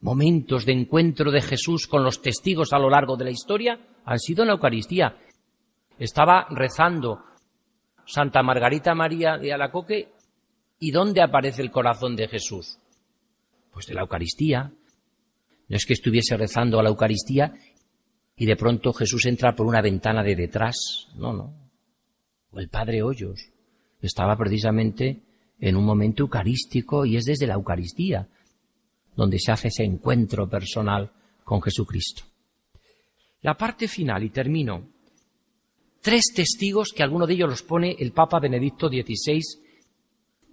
[0.00, 4.18] momentos de encuentro de Jesús con los testigos a lo largo de la historia han
[4.18, 5.16] sido en la Eucaristía.
[5.98, 7.24] Estaba rezando
[8.06, 10.12] Santa Margarita María de Alacoque,
[10.78, 12.78] ¿y dónde aparece el corazón de Jesús?
[13.72, 14.72] Pues de la Eucaristía.
[15.68, 17.52] No es que estuviese rezando a la Eucaristía
[18.36, 21.08] y de pronto Jesús entra por una ventana de detrás.
[21.16, 21.52] No, no.
[22.50, 23.50] O el Padre Hoyos
[24.00, 25.22] estaba precisamente
[25.60, 28.28] en un momento eucarístico y es desde la Eucaristía
[29.18, 31.10] donde se hace ese encuentro personal
[31.42, 32.22] con Jesucristo.
[33.40, 34.90] La parte final, y termino,
[36.00, 39.40] tres testigos que alguno de ellos los pone el Papa Benedicto XVI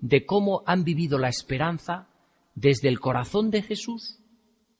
[0.02, 2.08] de cómo han vivido la esperanza
[2.56, 4.18] desde el corazón de Jesús,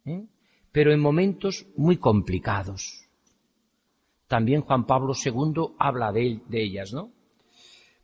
[0.06, 0.26] ¿eh?
[0.72, 3.08] pero en momentos muy complicados.
[4.28, 7.12] También Juan Pablo II habla de, de ellas, ¿no?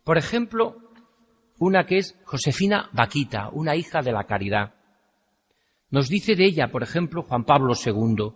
[0.04, 0.76] Por ejemplo,
[1.58, 4.74] una que es Josefina Vaquita, una hija de la caridad.
[5.92, 8.32] Nos dice de ella, por ejemplo, Juan Pablo II,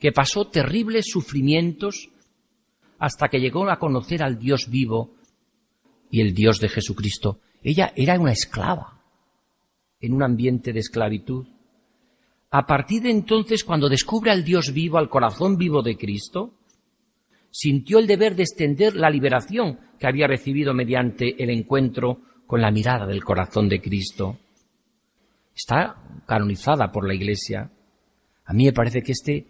[0.00, 2.10] que pasó terribles sufrimientos
[2.98, 5.14] hasta que llegó a conocer al Dios vivo
[6.10, 7.38] y el Dios de Jesucristo.
[7.62, 9.00] Ella era una esclava
[10.00, 11.46] en un ambiente de esclavitud.
[12.50, 16.54] A partir de entonces, cuando descubre al Dios vivo, al corazón vivo de Cristo,
[17.52, 22.72] sintió el deber de extender la liberación que había recibido mediante el encuentro con la
[22.72, 24.38] mirada del corazón de Cristo.
[25.60, 25.96] Está
[26.26, 27.70] canonizada por la Iglesia.
[28.46, 29.46] A mí me parece que este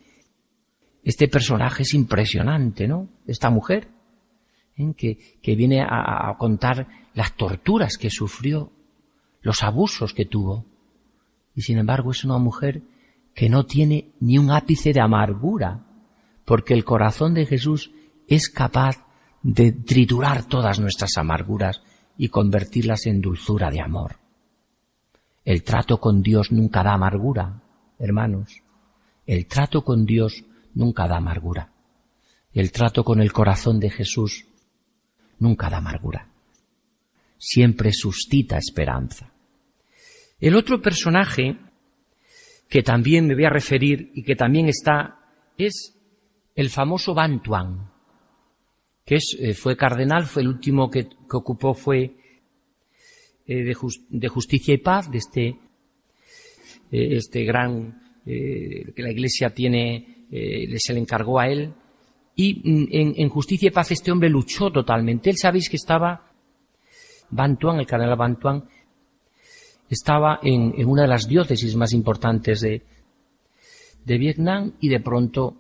[1.02, 3.08] este personaje es impresionante, ¿no?
[3.26, 3.88] Esta mujer,
[4.76, 4.92] ¿eh?
[4.96, 8.72] que, que, viene a, a contar las torturas que sufrió,
[9.40, 10.66] los abusos que tuvo.
[11.54, 12.82] Y sin embargo es una mujer
[13.34, 15.86] que no tiene ni un ápice de amargura,
[16.44, 17.92] porque el corazón de Jesús
[18.28, 19.06] es capaz
[19.42, 21.82] de triturar todas nuestras amarguras
[22.18, 24.19] y convertirlas en dulzura de amor.
[25.44, 27.62] El trato con Dios nunca da amargura,
[27.98, 28.62] hermanos.
[29.26, 31.72] El trato con Dios nunca da amargura.
[32.52, 34.46] El trato con el corazón de Jesús
[35.38, 36.28] nunca da amargura.
[37.38, 39.32] Siempre suscita esperanza.
[40.38, 41.58] El otro personaje
[42.68, 45.18] que también me voy a referir y que también está
[45.58, 45.96] es
[46.54, 47.90] el famoso Bantuan,
[49.04, 52.16] que eh, fue cardenal, fue el último que, ocupó fue
[53.52, 55.56] eh, de, justicia y paz, de este, eh,
[57.16, 61.74] este gran que la Iglesia tiene eh, se le encargó a él.
[62.36, 65.30] Y mm, en, Justicia y Paz este hombre luchó totalmente.
[65.30, 66.30] Él sabéis que estaba,
[67.30, 68.68] Bantuan, el cardenal Bantuan,
[69.88, 72.82] estaba en, una de las diócesis más importantes de,
[74.04, 75.56] de Vietnam y de pronto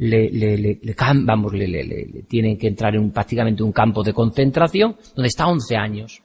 [0.00, 0.80] le, le, le,
[1.26, 5.46] vamos, le, le, tienen que entrar en un, prácticamente un campo de concentración donde está
[5.46, 6.22] 11 años.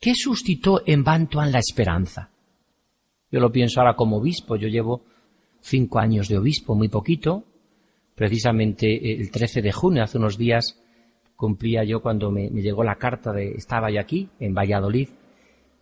[0.00, 2.30] ¿Qué suscitó en Bantuan la esperanza?
[3.30, 5.04] Yo lo pienso ahora como obispo, yo llevo
[5.60, 7.44] cinco años de obispo, muy poquito.
[8.16, 10.80] Precisamente eh, el 13 de junio, hace unos días,
[11.36, 15.08] cumplía yo cuando me, llegó la carta de, estaba yo aquí, en Valladolid,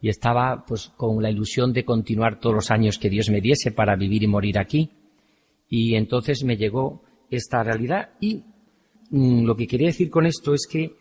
[0.03, 3.73] y estaba pues con la ilusión de continuar todos los años que Dios me diese
[3.73, 4.91] para vivir y morir aquí.
[5.71, 8.43] Y entonces me llegó esta realidad y
[9.11, 10.97] mm, lo que quería decir con esto es que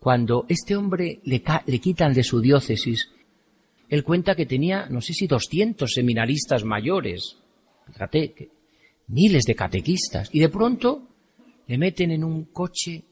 [0.00, 3.08] cuando este hombre le, le quitan de su diócesis,
[3.88, 7.36] él cuenta que tenía, no sé si 200 seminaristas mayores,
[9.06, 10.28] miles de catequistas.
[10.32, 11.08] Y de pronto
[11.66, 13.04] le meten en un coche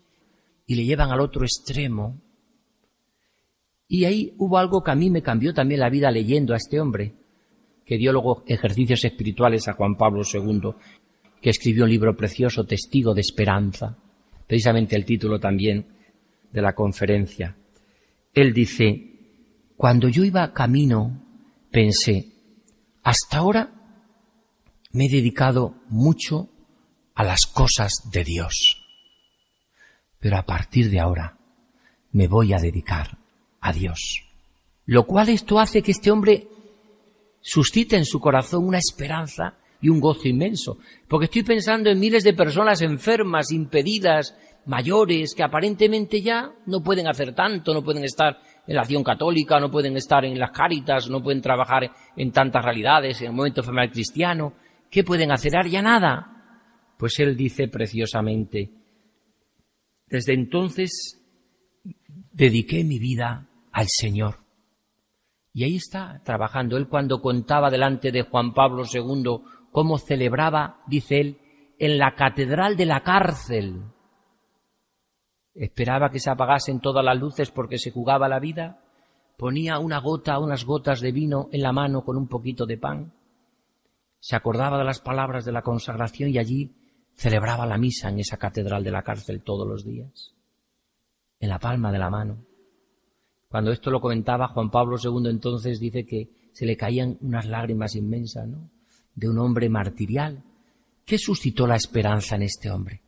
[0.66, 2.20] y le llevan al otro extremo.
[3.88, 6.80] Y ahí hubo algo que a mí me cambió también la vida leyendo a este
[6.80, 7.12] hombre,
[7.90, 10.70] que dio luego ejercicios espirituales a Juan Pablo II,
[11.42, 13.98] que escribió un libro precioso, Testigo de Esperanza,
[14.46, 15.88] precisamente el título también
[16.52, 17.56] de la conferencia.
[18.32, 21.20] Él dice, cuando yo iba camino,
[21.72, 22.28] pensé,
[23.02, 23.72] hasta ahora
[24.92, 26.48] me he dedicado mucho
[27.16, 28.86] a las cosas de Dios.
[30.20, 31.38] Pero a partir de ahora
[32.12, 33.18] me voy a dedicar
[33.60, 34.22] a Dios.
[34.86, 36.46] Lo cual esto hace que este hombre
[37.40, 40.78] suscite en su corazón una esperanza y un gozo inmenso.
[41.08, 47.08] Porque estoy pensando en miles de personas enfermas, impedidas, mayores, que aparentemente ya no pueden
[47.08, 51.08] hacer tanto, no pueden estar en la acción católica, no pueden estar en las cáritas,
[51.08, 54.54] no pueden trabajar en tantas realidades, en el momento familiar cristiano.
[54.90, 55.52] ¿Qué pueden hacer?
[55.68, 56.94] Ya nada.
[56.98, 58.70] Pues él dice preciosamente,
[60.06, 61.18] desde entonces
[62.32, 64.39] dediqué mi vida al Señor.
[65.52, 66.76] Y ahí está trabajando.
[66.76, 69.40] Él cuando contaba delante de Juan Pablo II
[69.72, 71.38] cómo celebraba, dice él,
[71.78, 73.82] en la catedral de la cárcel.
[75.54, 78.84] Esperaba que se apagasen todas las luces porque se jugaba la vida.
[79.36, 83.12] Ponía una gota, unas gotas de vino en la mano con un poquito de pan.
[84.20, 86.76] Se acordaba de las palabras de la consagración y allí
[87.14, 90.34] celebraba la misa en esa catedral de la cárcel todos los días.
[91.40, 92.49] En la palma de la mano.
[93.50, 97.96] Cuando esto lo comentaba Juan Pablo II entonces dice que se le caían unas lágrimas
[97.96, 98.70] inmensas, ¿no?
[99.16, 100.44] De un hombre martirial.
[101.04, 103.02] ¿Qué suscitó la esperanza en este hombre?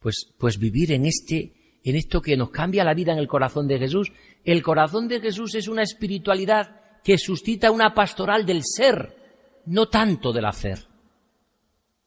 [0.00, 3.68] Pues, pues vivir en este, en esto que nos cambia la vida en el corazón
[3.68, 4.10] de Jesús.
[4.44, 10.32] El corazón de Jesús es una espiritualidad que suscita una pastoral del ser, no tanto
[10.32, 10.80] del hacer.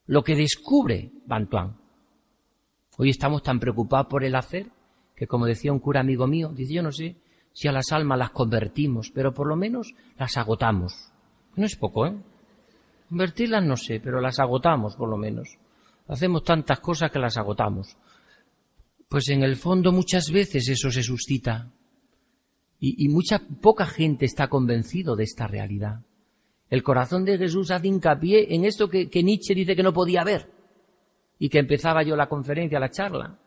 [0.05, 1.77] Lo que descubre Bantuán.
[2.97, 4.69] Hoy estamos tan preocupados por el hacer
[5.21, 7.15] que como decía un cura amigo mío, dice, yo no sé
[7.53, 11.11] si a las almas las convertimos, pero por lo menos las agotamos.
[11.55, 12.17] No es poco, ¿eh?
[13.07, 15.59] Convertirlas no sé, pero las agotamos por lo menos.
[16.07, 17.95] Hacemos tantas cosas que las agotamos.
[19.07, 21.69] Pues en el fondo muchas veces eso se suscita.
[22.79, 26.01] Y, mucha, poca gente está convencido de esta realidad.
[26.67, 30.23] El corazón de Jesús hace hincapié en esto que, que Nietzsche dice que no podía
[30.23, 30.49] ver.
[31.37, 33.37] Y que empezaba yo la conferencia, la charla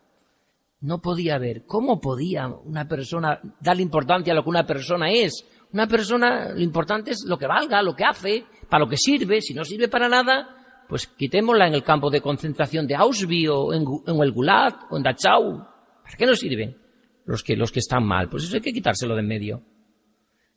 [0.84, 1.64] no podía ver.
[1.64, 5.46] ¿Cómo podía una persona darle importancia a lo que una persona es?
[5.72, 9.40] Una persona, lo importante es lo que valga, lo que hace, para lo que sirve.
[9.40, 13.72] Si no sirve para nada, pues quitémosla en el campo de concentración de Auschwitz o
[13.72, 13.82] en,
[14.22, 15.66] el Gulag o en Dachau.
[16.02, 16.76] ¿Para qué nos sirven
[17.24, 18.28] los que, los que están mal?
[18.28, 19.62] Pues eso hay que quitárselo de en medio.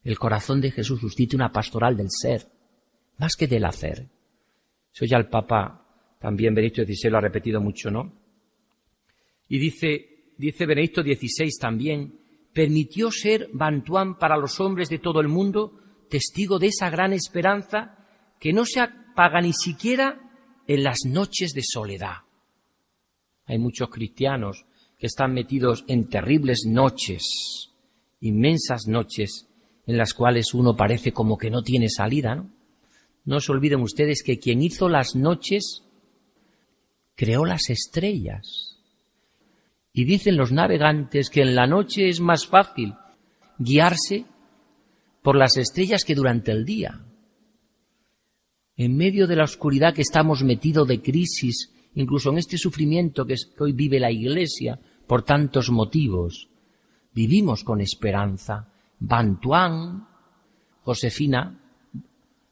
[0.03, 2.47] El corazón de Jesús suscita una pastoral del ser,
[3.17, 4.09] más que del hacer.
[4.93, 5.85] Eso ya el Papa,
[6.19, 8.11] también Benedicto XVI lo ha repetido mucho, ¿no?
[9.47, 12.19] Y dice, dice Benedicto XVI también,
[12.53, 17.97] permitió ser Bantuán para los hombres de todo el mundo testigo de esa gran esperanza
[18.39, 20.19] que no se apaga ni siquiera
[20.67, 22.17] en las noches de soledad.
[23.45, 24.65] Hay muchos cristianos
[24.97, 27.69] que están metidos en terribles noches,
[28.19, 29.47] inmensas noches,
[29.85, 32.51] en las cuales uno parece como que no tiene salida, ¿no?
[33.23, 35.83] No se olviden ustedes que quien hizo las noches
[37.15, 38.66] creó las estrellas.
[39.97, 42.93] Y dicen los navegantes que en la noche es más fácil
[43.57, 44.25] guiarse
[45.23, 47.03] por las estrellas que durante el día.
[48.75, 53.33] En medio de la oscuridad que estamos metidos de crisis, incluso en este sufrimiento que
[53.57, 56.47] hoy vive la Iglesia por tantos motivos,
[57.11, 58.71] vivimos con esperanza.
[58.99, 60.07] Bantuán,
[60.83, 61.59] Josefina,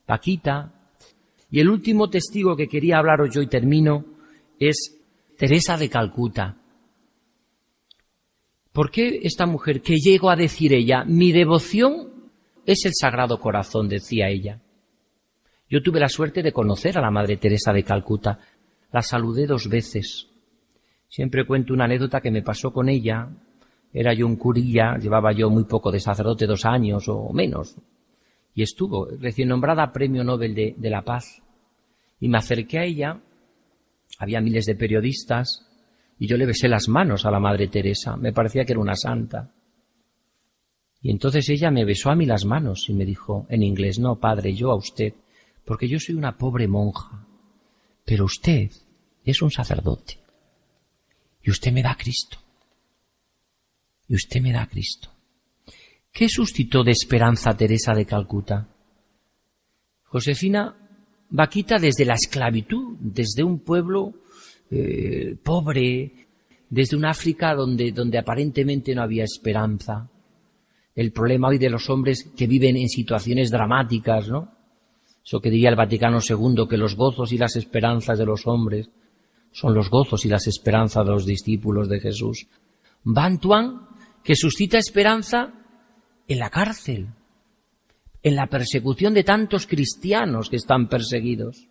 [0.04, 0.74] Paquita,
[1.52, 4.04] y el último testigo que quería hablaros yo y termino
[4.60, 4.98] es
[5.38, 6.65] Teresa de Calcuta.
[8.76, 12.30] ¿Por qué esta mujer que llegó a decir ella, mi devoción
[12.66, 14.60] es el Sagrado Corazón, decía ella?
[15.70, 18.38] Yo tuve la suerte de conocer a la Madre Teresa de Calcuta.
[18.92, 20.28] La saludé dos veces.
[21.08, 23.30] Siempre cuento una anécdota que me pasó con ella.
[23.94, 27.78] Era yo un curilla, llevaba yo muy poco de sacerdote, dos años o menos.
[28.56, 31.42] Y estuvo recién nombrada Premio Nobel de, de la Paz.
[32.20, 33.22] Y me acerqué a ella.
[34.20, 35.65] Había miles de periodistas
[36.18, 38.96] y yo le besé las manos a la Madre Teresa, me parecía que era una
[38.96, 39.52] santa.
[41.02, 44.20] Y entonces ella me besó a mí las manos y me dijo en inglés, no,
[44.20, 45.14] padre, yo a usted,
[45.66, 47.28] porque yo soy una pobre monja,
[48.06, 48.72] pero usted
[49.24, 50.20] es un sacerdote.
[51.44, 52.38] Y usted me da a Cristo.
[54.08, 55.10] Y usted me da a Cristo.
[56.12, 58.68] ¿Qué suscitó de esperanza Teresa de Calcuta?
[60.06, 60.76] Josefina
[61.30, 64.14] Vaquita desde la esclavitud, desde un pueblo
[64.72, 66.28] eh, pobre,
[66.70, 70.10] desde un África donde, donde aparentemente no había esperanza.
[70.96, 74.56] El problema hoy de los hombres que viven en situaciones dramáticas, ¿no?
[75.24, 78.90] Eso que diría el Vaticano II, que los gozos y las esperanzas de los hombres
[79.52, 82.48] son los gozos y las esperanzas de los discípulos de Jesús.
[83.04, 83.88] Bantuan
[84.24, 85.54] que suscita esperanza
[86.28, 87.08] en la cárcel,
[88.22, 91.68] en la persecución de tantos cristianos que están perseguidos,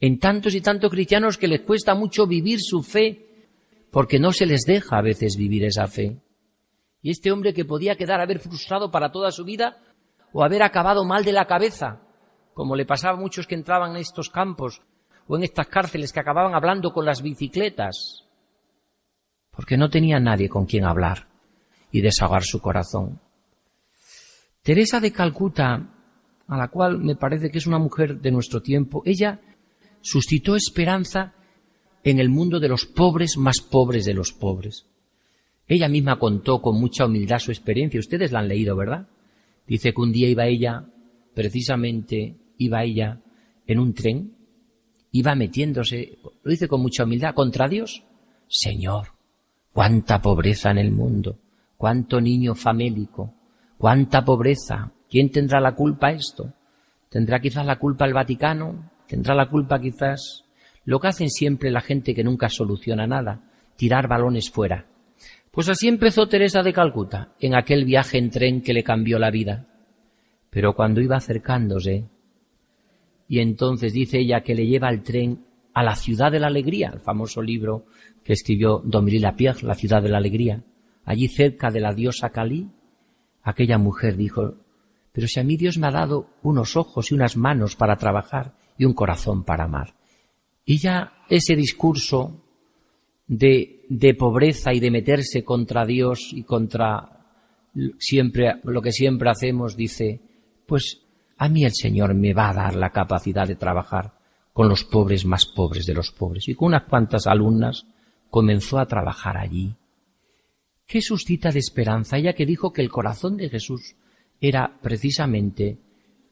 [0.00, 3.26] en tantos y tantos cristianos que les cuesta mucho vivir su fe,
[3.90, 6.16] porque no se les deja a veces vivir esa fe.
[7.02, 9.78] Y este hombre que podía quedar haber frustrado para toda su vida
[10.32, 12.00] o haber acabado mal de la cabeza,
[12.54, 14.82] como le pasaba a muchos que entraban en estos campos
[15.26, 18.24] o en estas cárceles que acababan hablando con las bicicletas,
[19.50, 21.28] porque no tenía nadie con quien hablar
[21.90, 23.20] y desahogar su corazón.
[24.62, 25.88] Teresa de Calcuta,
[26.46, 29.40] a la cual me parece que es una mujer de nuestro tiempo, ella
[30.00, 31.34] suscitó esperanza
[32.04, 34.86] en el mundo de los pobres más pobres de los pobres.
[35.66, 38.00] Ella misma contó con mucha humildad su experiencia.
[38.00, 39.08] Ustedes la han leído, ¿verdad?
[39.66, 40.86] Dice que un día iba ella,
[41.34, 43.20] precisamente iba ella
[43.66, 44.34] en un tren,
[45.12, 48.02] iba metiéndose, lo dice con mucha humildad, contra Dios.
[48.48, 49.12] Señor,
[49.72, 51.38] cuánta pobreza en el mundo,
[51.76, 53.34] cuánto niño famélico,
[53.78, 54.92] cuánta pobreza.
[55.08, 56.52] ¿Quién tendrá la culpa esto?
[57.08, 58.90] ¿Tendrá quizás la culpa el Vaticano?
[59.10, 60.44] ¿Tendrá la culpa quizás
[60.84, 63.42] lo que hacen siempre la gente que nunca soluciona nada?
[63.74, 64.86] Tirar balones fuera.
[65.50, 69.32] Pues así empezó Teresa de Calcuta, en aquel viaje en tren que le cambió la
[69.32, 69.66] vida.
[70.48, 72.04] Pero cuando iba acercándose,
[73.26, 75.44] y entonces dice ella que le lleva el tren
[75.74, 77.86] a la ciudad de la alegría, el famoso libro
[78.22, 80.62] que escribió Dominica Lapierre, La ciudad de la alegría,
[81.04, 82.70] allí cerca de la diosa Cali,
[83.42, 84.54] aquella mujer dijo,
[85.10, 88.59] pero si a mí Dios me ha dado unos ojos y unas manos para trabajar
[88.80, 89.94] y un corazón para amar.
[90.64, 92.42] Y ya ese discurso
[93.26, 97.26] de, de pobreza y de meterse contra Dios y contra
[97.98, 100.22] siempre lo que siempre hacemos, dice,
[100.66, 101.02] pues
[101.36, 104.14] a mí el Señor me va a dar la capacidad de trabajar
[104.54, 106.48] con los pobres más pobres de los pobres.
[106.48, 107.84] Y con unas cuantas alumnas
[108.30, 109.74] comenzó a trabajar allí.
[110.86, 112.16] ¿Qué suscita de esperanza?
[112.16, 113.94] Ella que dijo que el corazón de Jesús
[114.40, 115.76] era precisamente,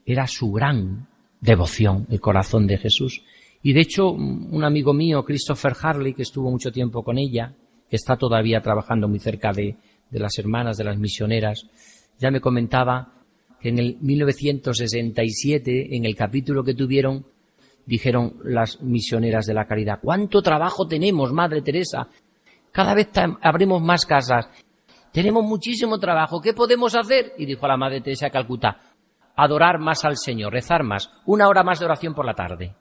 [0.07, 1.09] era su gran
[1.41, 3.23] devoción, el corazón de Jesús.
[3.63, 7.55] Y de hecho, un amigo mío, Christopher Harley, que estuvo mucho tiempo con ella,
[7.89, 9.77] que está todavía trabajando muy cerca de,
[10.11, 11.67] de las hermanas, de las misioneras,
[12.19, 13.13] ya me comentaba
[13.61, 17.27] que en el 1967, en el capítulo que tuvieron,
[17.87, 22.09] dijeron las misioneras de la caridad, ¿cuánto trabajo tenemos, Madre Teresa?
[22.71, 23.09] Cada vez
[23.43, 24.49] abrimos más casas.
[25.11, 26.41] Tenemos muchísimo trabajo.
[26.41, 27.33] ¿Qué podemos hacer?
[27.39, 28.79] Y dijo la Madre Teresa de Calcuta,
[29.39, 32.75] adorar más al Señor, rezar más, una hora más de oración por la tarde.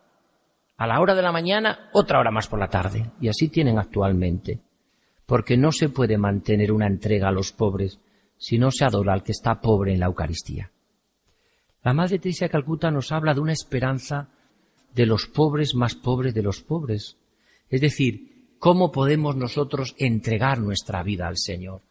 [0.77, 3.11] A la hora de la mañana, otra hora más por la tarde.
[3.21, 4.59] Y así tienen actualmente.
[5.27, 7.99] Porque no se puede mantener una entrega a los pobres
[8.37, 10.71] si no se adora al que está pobre en la Eucaristía.
[11.83, 14.29] La Madre Teresa de Calcuta nos habla de una esperanza
[14.95, 17.17] de los pobres más pobres de los pobres.
[17.69, 21.81] Es decir, cómo podemos nosotros entregar nuestra vida al Señor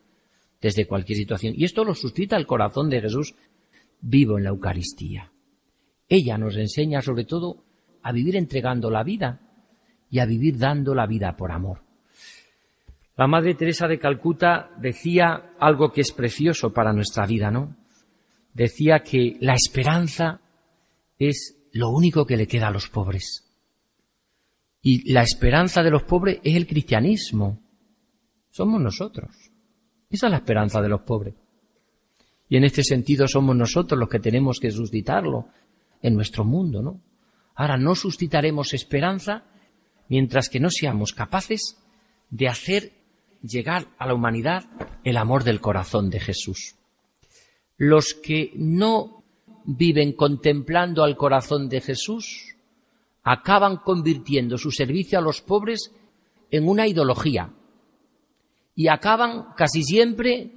[0.60, 1.54] desde cualquier situación.
[1.56, 3.34] Y esto lo suscita el corazón de Jesús
[4.00, 5.32] vivo en la Eucaristía.
[6.08, 7.64] Ella nos enseña sobre todo
[8.02, 9.40] a vivir entregando la vida
[10.10, 11.82] y a vivir dando la vida por amor.
[13.16, 17.76] La Madre Teresa de Calcuta decía algo que es precioso para nuestra vida, ¿no?
[18.52, 20.40] Decía que la esperanza
[21.18, 23.42] es lo único que le queda a los pobres.
[24.82, 27.60] Y la esperanza de los pobres es el cristianismo.
[28.50, 29.34] Somos nosotros.
[30.08, 31.34] Esa es la esperanza de los pobres.
[32.48, 35.48] Y en este sentido somos nosotros los que tenemos que suscitarlo
[36.02, 37.00] en nuestro mundo, ¿no?
[37.54, 39.44] Ahora no suscitaremos esperanza
[40.08, 41.76] mientras que no seamos capaces
[42.30, 42.92] de hacer
[43.42, 44.64] llegar a la humanidad
[45.04, 46.76] el amor del corazón de Jesús.
[47.76, 49.24] Los que no
[49.64, 52.56] viven contemplando al corazón de Jesús
[53.22, 55.92] acaban convirtiendo su servicio a los pobres
[56.50, 57.52] en una ideología
[58.74, 60.52] y acaban casi siempre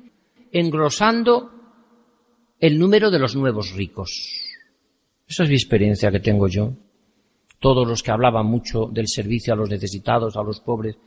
[0.51, 1.58] engrosando
[2.59, 4.09] el número de los nuevos ricos.
[5.25, 6.73] Esa es mi experiencia que tengo yo.
[7.59, 10.97] Todos los que hablaban mucho del servicio a los necesitados, a los pobres,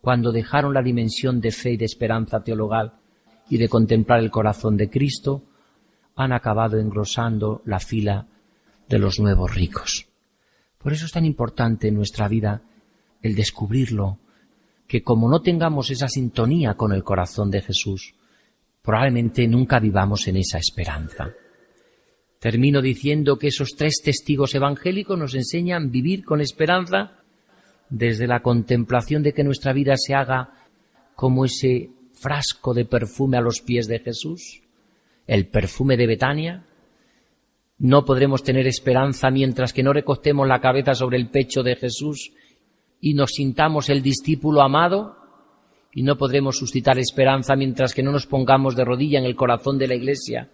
[0.00, 2.94] cuando dejaron la dimensión de fe y de esperanza teologal
[3.50, 5.42] y de contemplar el corazón de Cristo,
[6.14, 8.26] han acabado engrosando la fila
[8.88, 10.06] de los nuevos ricos.
[10.78, 12.62] Por eso es tan importante en nuestra vida
[13.20, 14.18] el descubrirlo,
[14.86, 18.14] que como no tengamos esa sintonía con el corazón de Jesús,
[18.86, 21.34] probablemente nunca vivamos en esa esperanza.
[22.38, 27.18] Termino diciendo que esos tres testigos evangélicos nos enseñan vivir con esperanza
[27.90, 30.50] desde la contemplación de que nuestra vida se haga
[31.16, 34.62] como ese frasco de perfume a los pies de Jesús,
[35.26, 36.64] el perfume de Betania.
[37.78, 42.32] No podremos tener esperanza mientras que no recostemos la cabeza sobre el pecho de Jesús
[43.00, 45.25] y nos sintamos el discípulo amado
[45.96, 49.78] Y no podremos suscitar esperanza mientras que no nos pongamos de rodilla en el corazón
[49.78, 50.50] de la Iglesia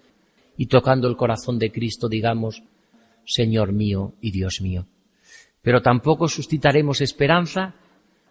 [0.56, 2.62] y tocando el corazón de Cristo digamos,
[3.26, 4.86] Señor mío y Dios mío.
[5.60, 7.74] Pero tampoco suscitaremos esperanza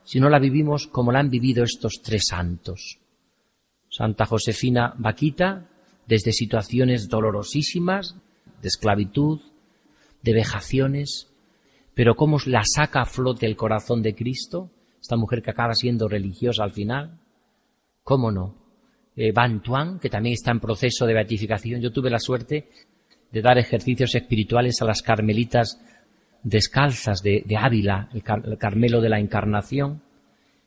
[0.06, 3.00] si no la vivimos como la han vivido estos tres santos.
[3.90, 5.68] Santa Josefina Vaquita,
[6.08, 8.16] desde situaciones dolorosísimas,
[8.62, 9.42] de esclavitud,
[10.22, 11.28] de vejaciones,
[11.94, 14.70] pero cómo la saca a flote el corazón de Cristo,
[15.02, 17.18] esta mujer que acaba siendo religiosa al final,
[18.04, 18.56] cómo no.
[19.16, 22.70] Eh, Van Tuan, que también está en proceso de beatificación, yo tuve la suerte
[23.32, 25.82] de dar ejercicios espirituales a las carmelitas
[26.44, 28.24] descalzas de, Ávila, el,
[28.58, 30.02] Carmelo de la Encarnación,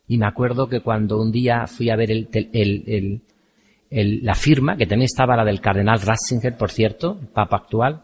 [0.06, 3.22] y me acuerdo que cuando un día fui a ver el,
[3.90, 8.02] la firma, que también estaba la del cardenal Ratzinger, por cierto, el papa actual,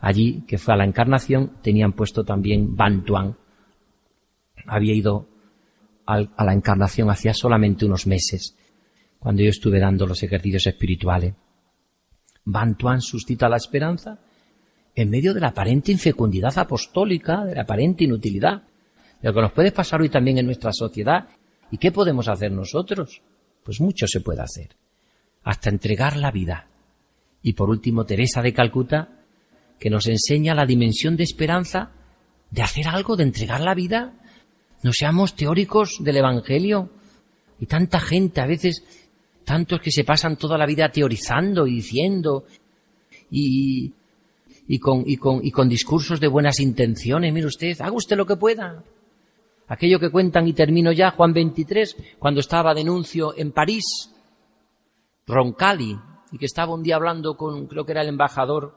[0.00, 3.36] allí, que fue a la Encarnación, tenían puesto también Bantuan.
[4.66, 5.26] Había ido
[6.06, 8.56] a la Encarnación hacía solamente unos meses,
[9.18, 11.34] cuando yo estuve dando los ejercicios espirituales.
[12.44, 14.18] Bantuan suscita la esperanza
[14.94, 18.62] en medio de la aparente infecundidad apostólica, de la aparente inutilidad,
[19.20, 21.28] de lo que nos puede pasar hoy también en nuestra sociedad.
[21.70, 23.22] ¿Y qué podemos hacer nosotros?
[23.64, 24.76] Pues mucho se puede hacer,
[25.42, 26.68] hasta entregar la vida.
[27.42, 29.24] Y por último, Teresa de Calcuta,
[29.78, 31.90] que nos enseña la dimensión de esperanza
[32.50, 34.14] de hacer algo, de entregar la vida.
[34.84, 36.90] No seamos teóricos del Evangelio.
[37.58, 38.84] Y tanta gente, a veces,
[39.42, 42.44] tantos que se pasan toda la vida teorizando y diciendo,
[43.30, 43.90] y,
[44.68, 47.32] y con, y con, y con discursos de buenas intenciones.
[47.32, 48.84] Mire usted, haga usted lo que pueda.
[49.68, 53.84] Aquello que cuentan y termino ya, Juan 23, cuando estaba denuncio en París,
[55.26, 55.96] Roncalli,
[56.30, 58.76] y que estaba un día hablando con, creo que era el embajador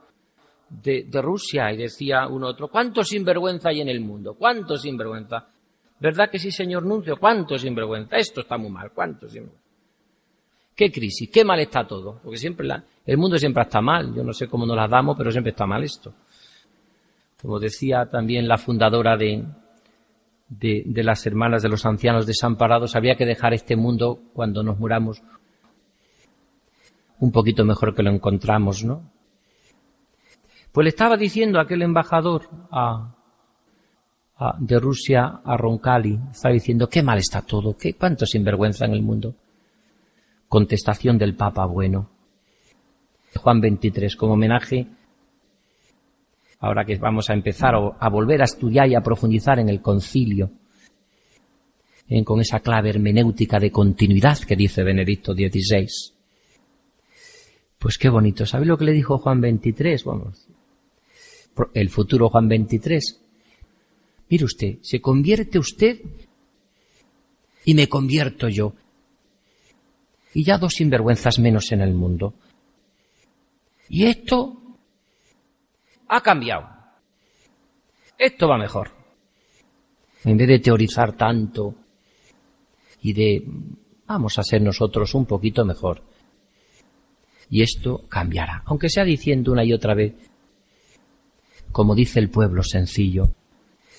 [0.70, 4.34] de, de Rusia, y decía uno otro, ¿cuánto sinvergüenza hay en el mundo?
[4.38, 5.48] ¿Cuánto sinvergüenza?
[6.00, 7.16] ¿Verdad que sí, señor Nuncio?
[7.16, 8.16] ¿Cuánto sinvergüenza?
[8.16, 9.68] Esto está muy mal, ¿cuánto sinvergüenza?
[10.78, 11.28] ¿Qué crisis?
[11.28, 12.20] ¿Qué mal está todo?
[12.22, 14.14] Porque siempre la, el mundo siempre está mal.
[14.14, 16.14] Yo no sé cómo nos la damos, pero siempre está mal esto.
[17.42, 19.44] Como decía también la fundadora de,
[20.48, 24.78] de, de, las hermanas de los ancianos desamparados, había que dejar este mundo cuando nos
[24.78, 25.20] muramos
[27.18, 29.02] un poquito mejor que lo encontramos, ¿no?
[30.70, 33.16] Pues le estaba diciendo aquel embajador a,
[34.58, 39.02] de Rusia a Roncalli, estaba diciendo, qué mal está todo, qué cuánto sinvergüenza en el
[39.02, 39.34] mundo.
[40.48, 42.10] Contestación del Papa bueno.
[43.34, 44.86] Juan 23, como homenaje,
[46.60, 50.50] ahora que vamos a empezar a volver a estudiar y a profundizar en el concilio,
[52.24, 55.86] con esa clave hermenéutica de continuidad que dice Benedicto XVI.
[57.78, 58.46] Pues qué bonito.
[58.46, 60.04] ¿Sabe lo que le dijo Juan 23?
[60.04, 60.48] Vamos.
[61.74, 63.27] El futuro Juan 23.
[64.30, 66.00] Mire usted, se convierte usted
[67.64, 68.74] y me convierto yo
[70.34, 72.34] y ya dos sinvergüenzas menos en el mundo.
[73.88, 74.60] Y esto
[76.08, 76.68] ha cambiado.
[78.18, 78.92] Esto va mejor.
[80.24, 81.74] En vez de teorizar tanto
[83.00, 83.44] y de
[84.06, 86.02] vamos a ser nosotros un poquito mejor.
[87.50, 90.14] Y esto cambiará, aunque sea diciendo una y otra vez,
[91.72, 93.30] como dice el pueblo sencillo,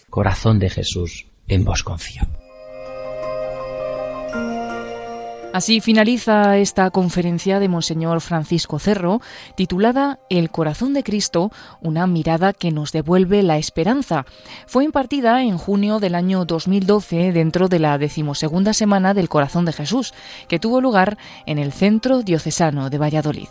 [0.09, 2.23] corazón de Jesús, en vos confío.
[5.51, 9.19] Así finaliza esta conferencia de Monseñor Francisco Cerro,
[9.55, 11.51] titulada El corazón de Cristo,
[11.81, 14.27] una mirada que nos devuelve la esperanza.
[14.67, 19.73] Fue impartida en junio del año 2012 dentro de la decimosegunda semana del Corazón de
[19.73, 20.13] Jesús,
[20.47, 23.47] que tuvo lugar en el Centro Diocesano de Valladolid.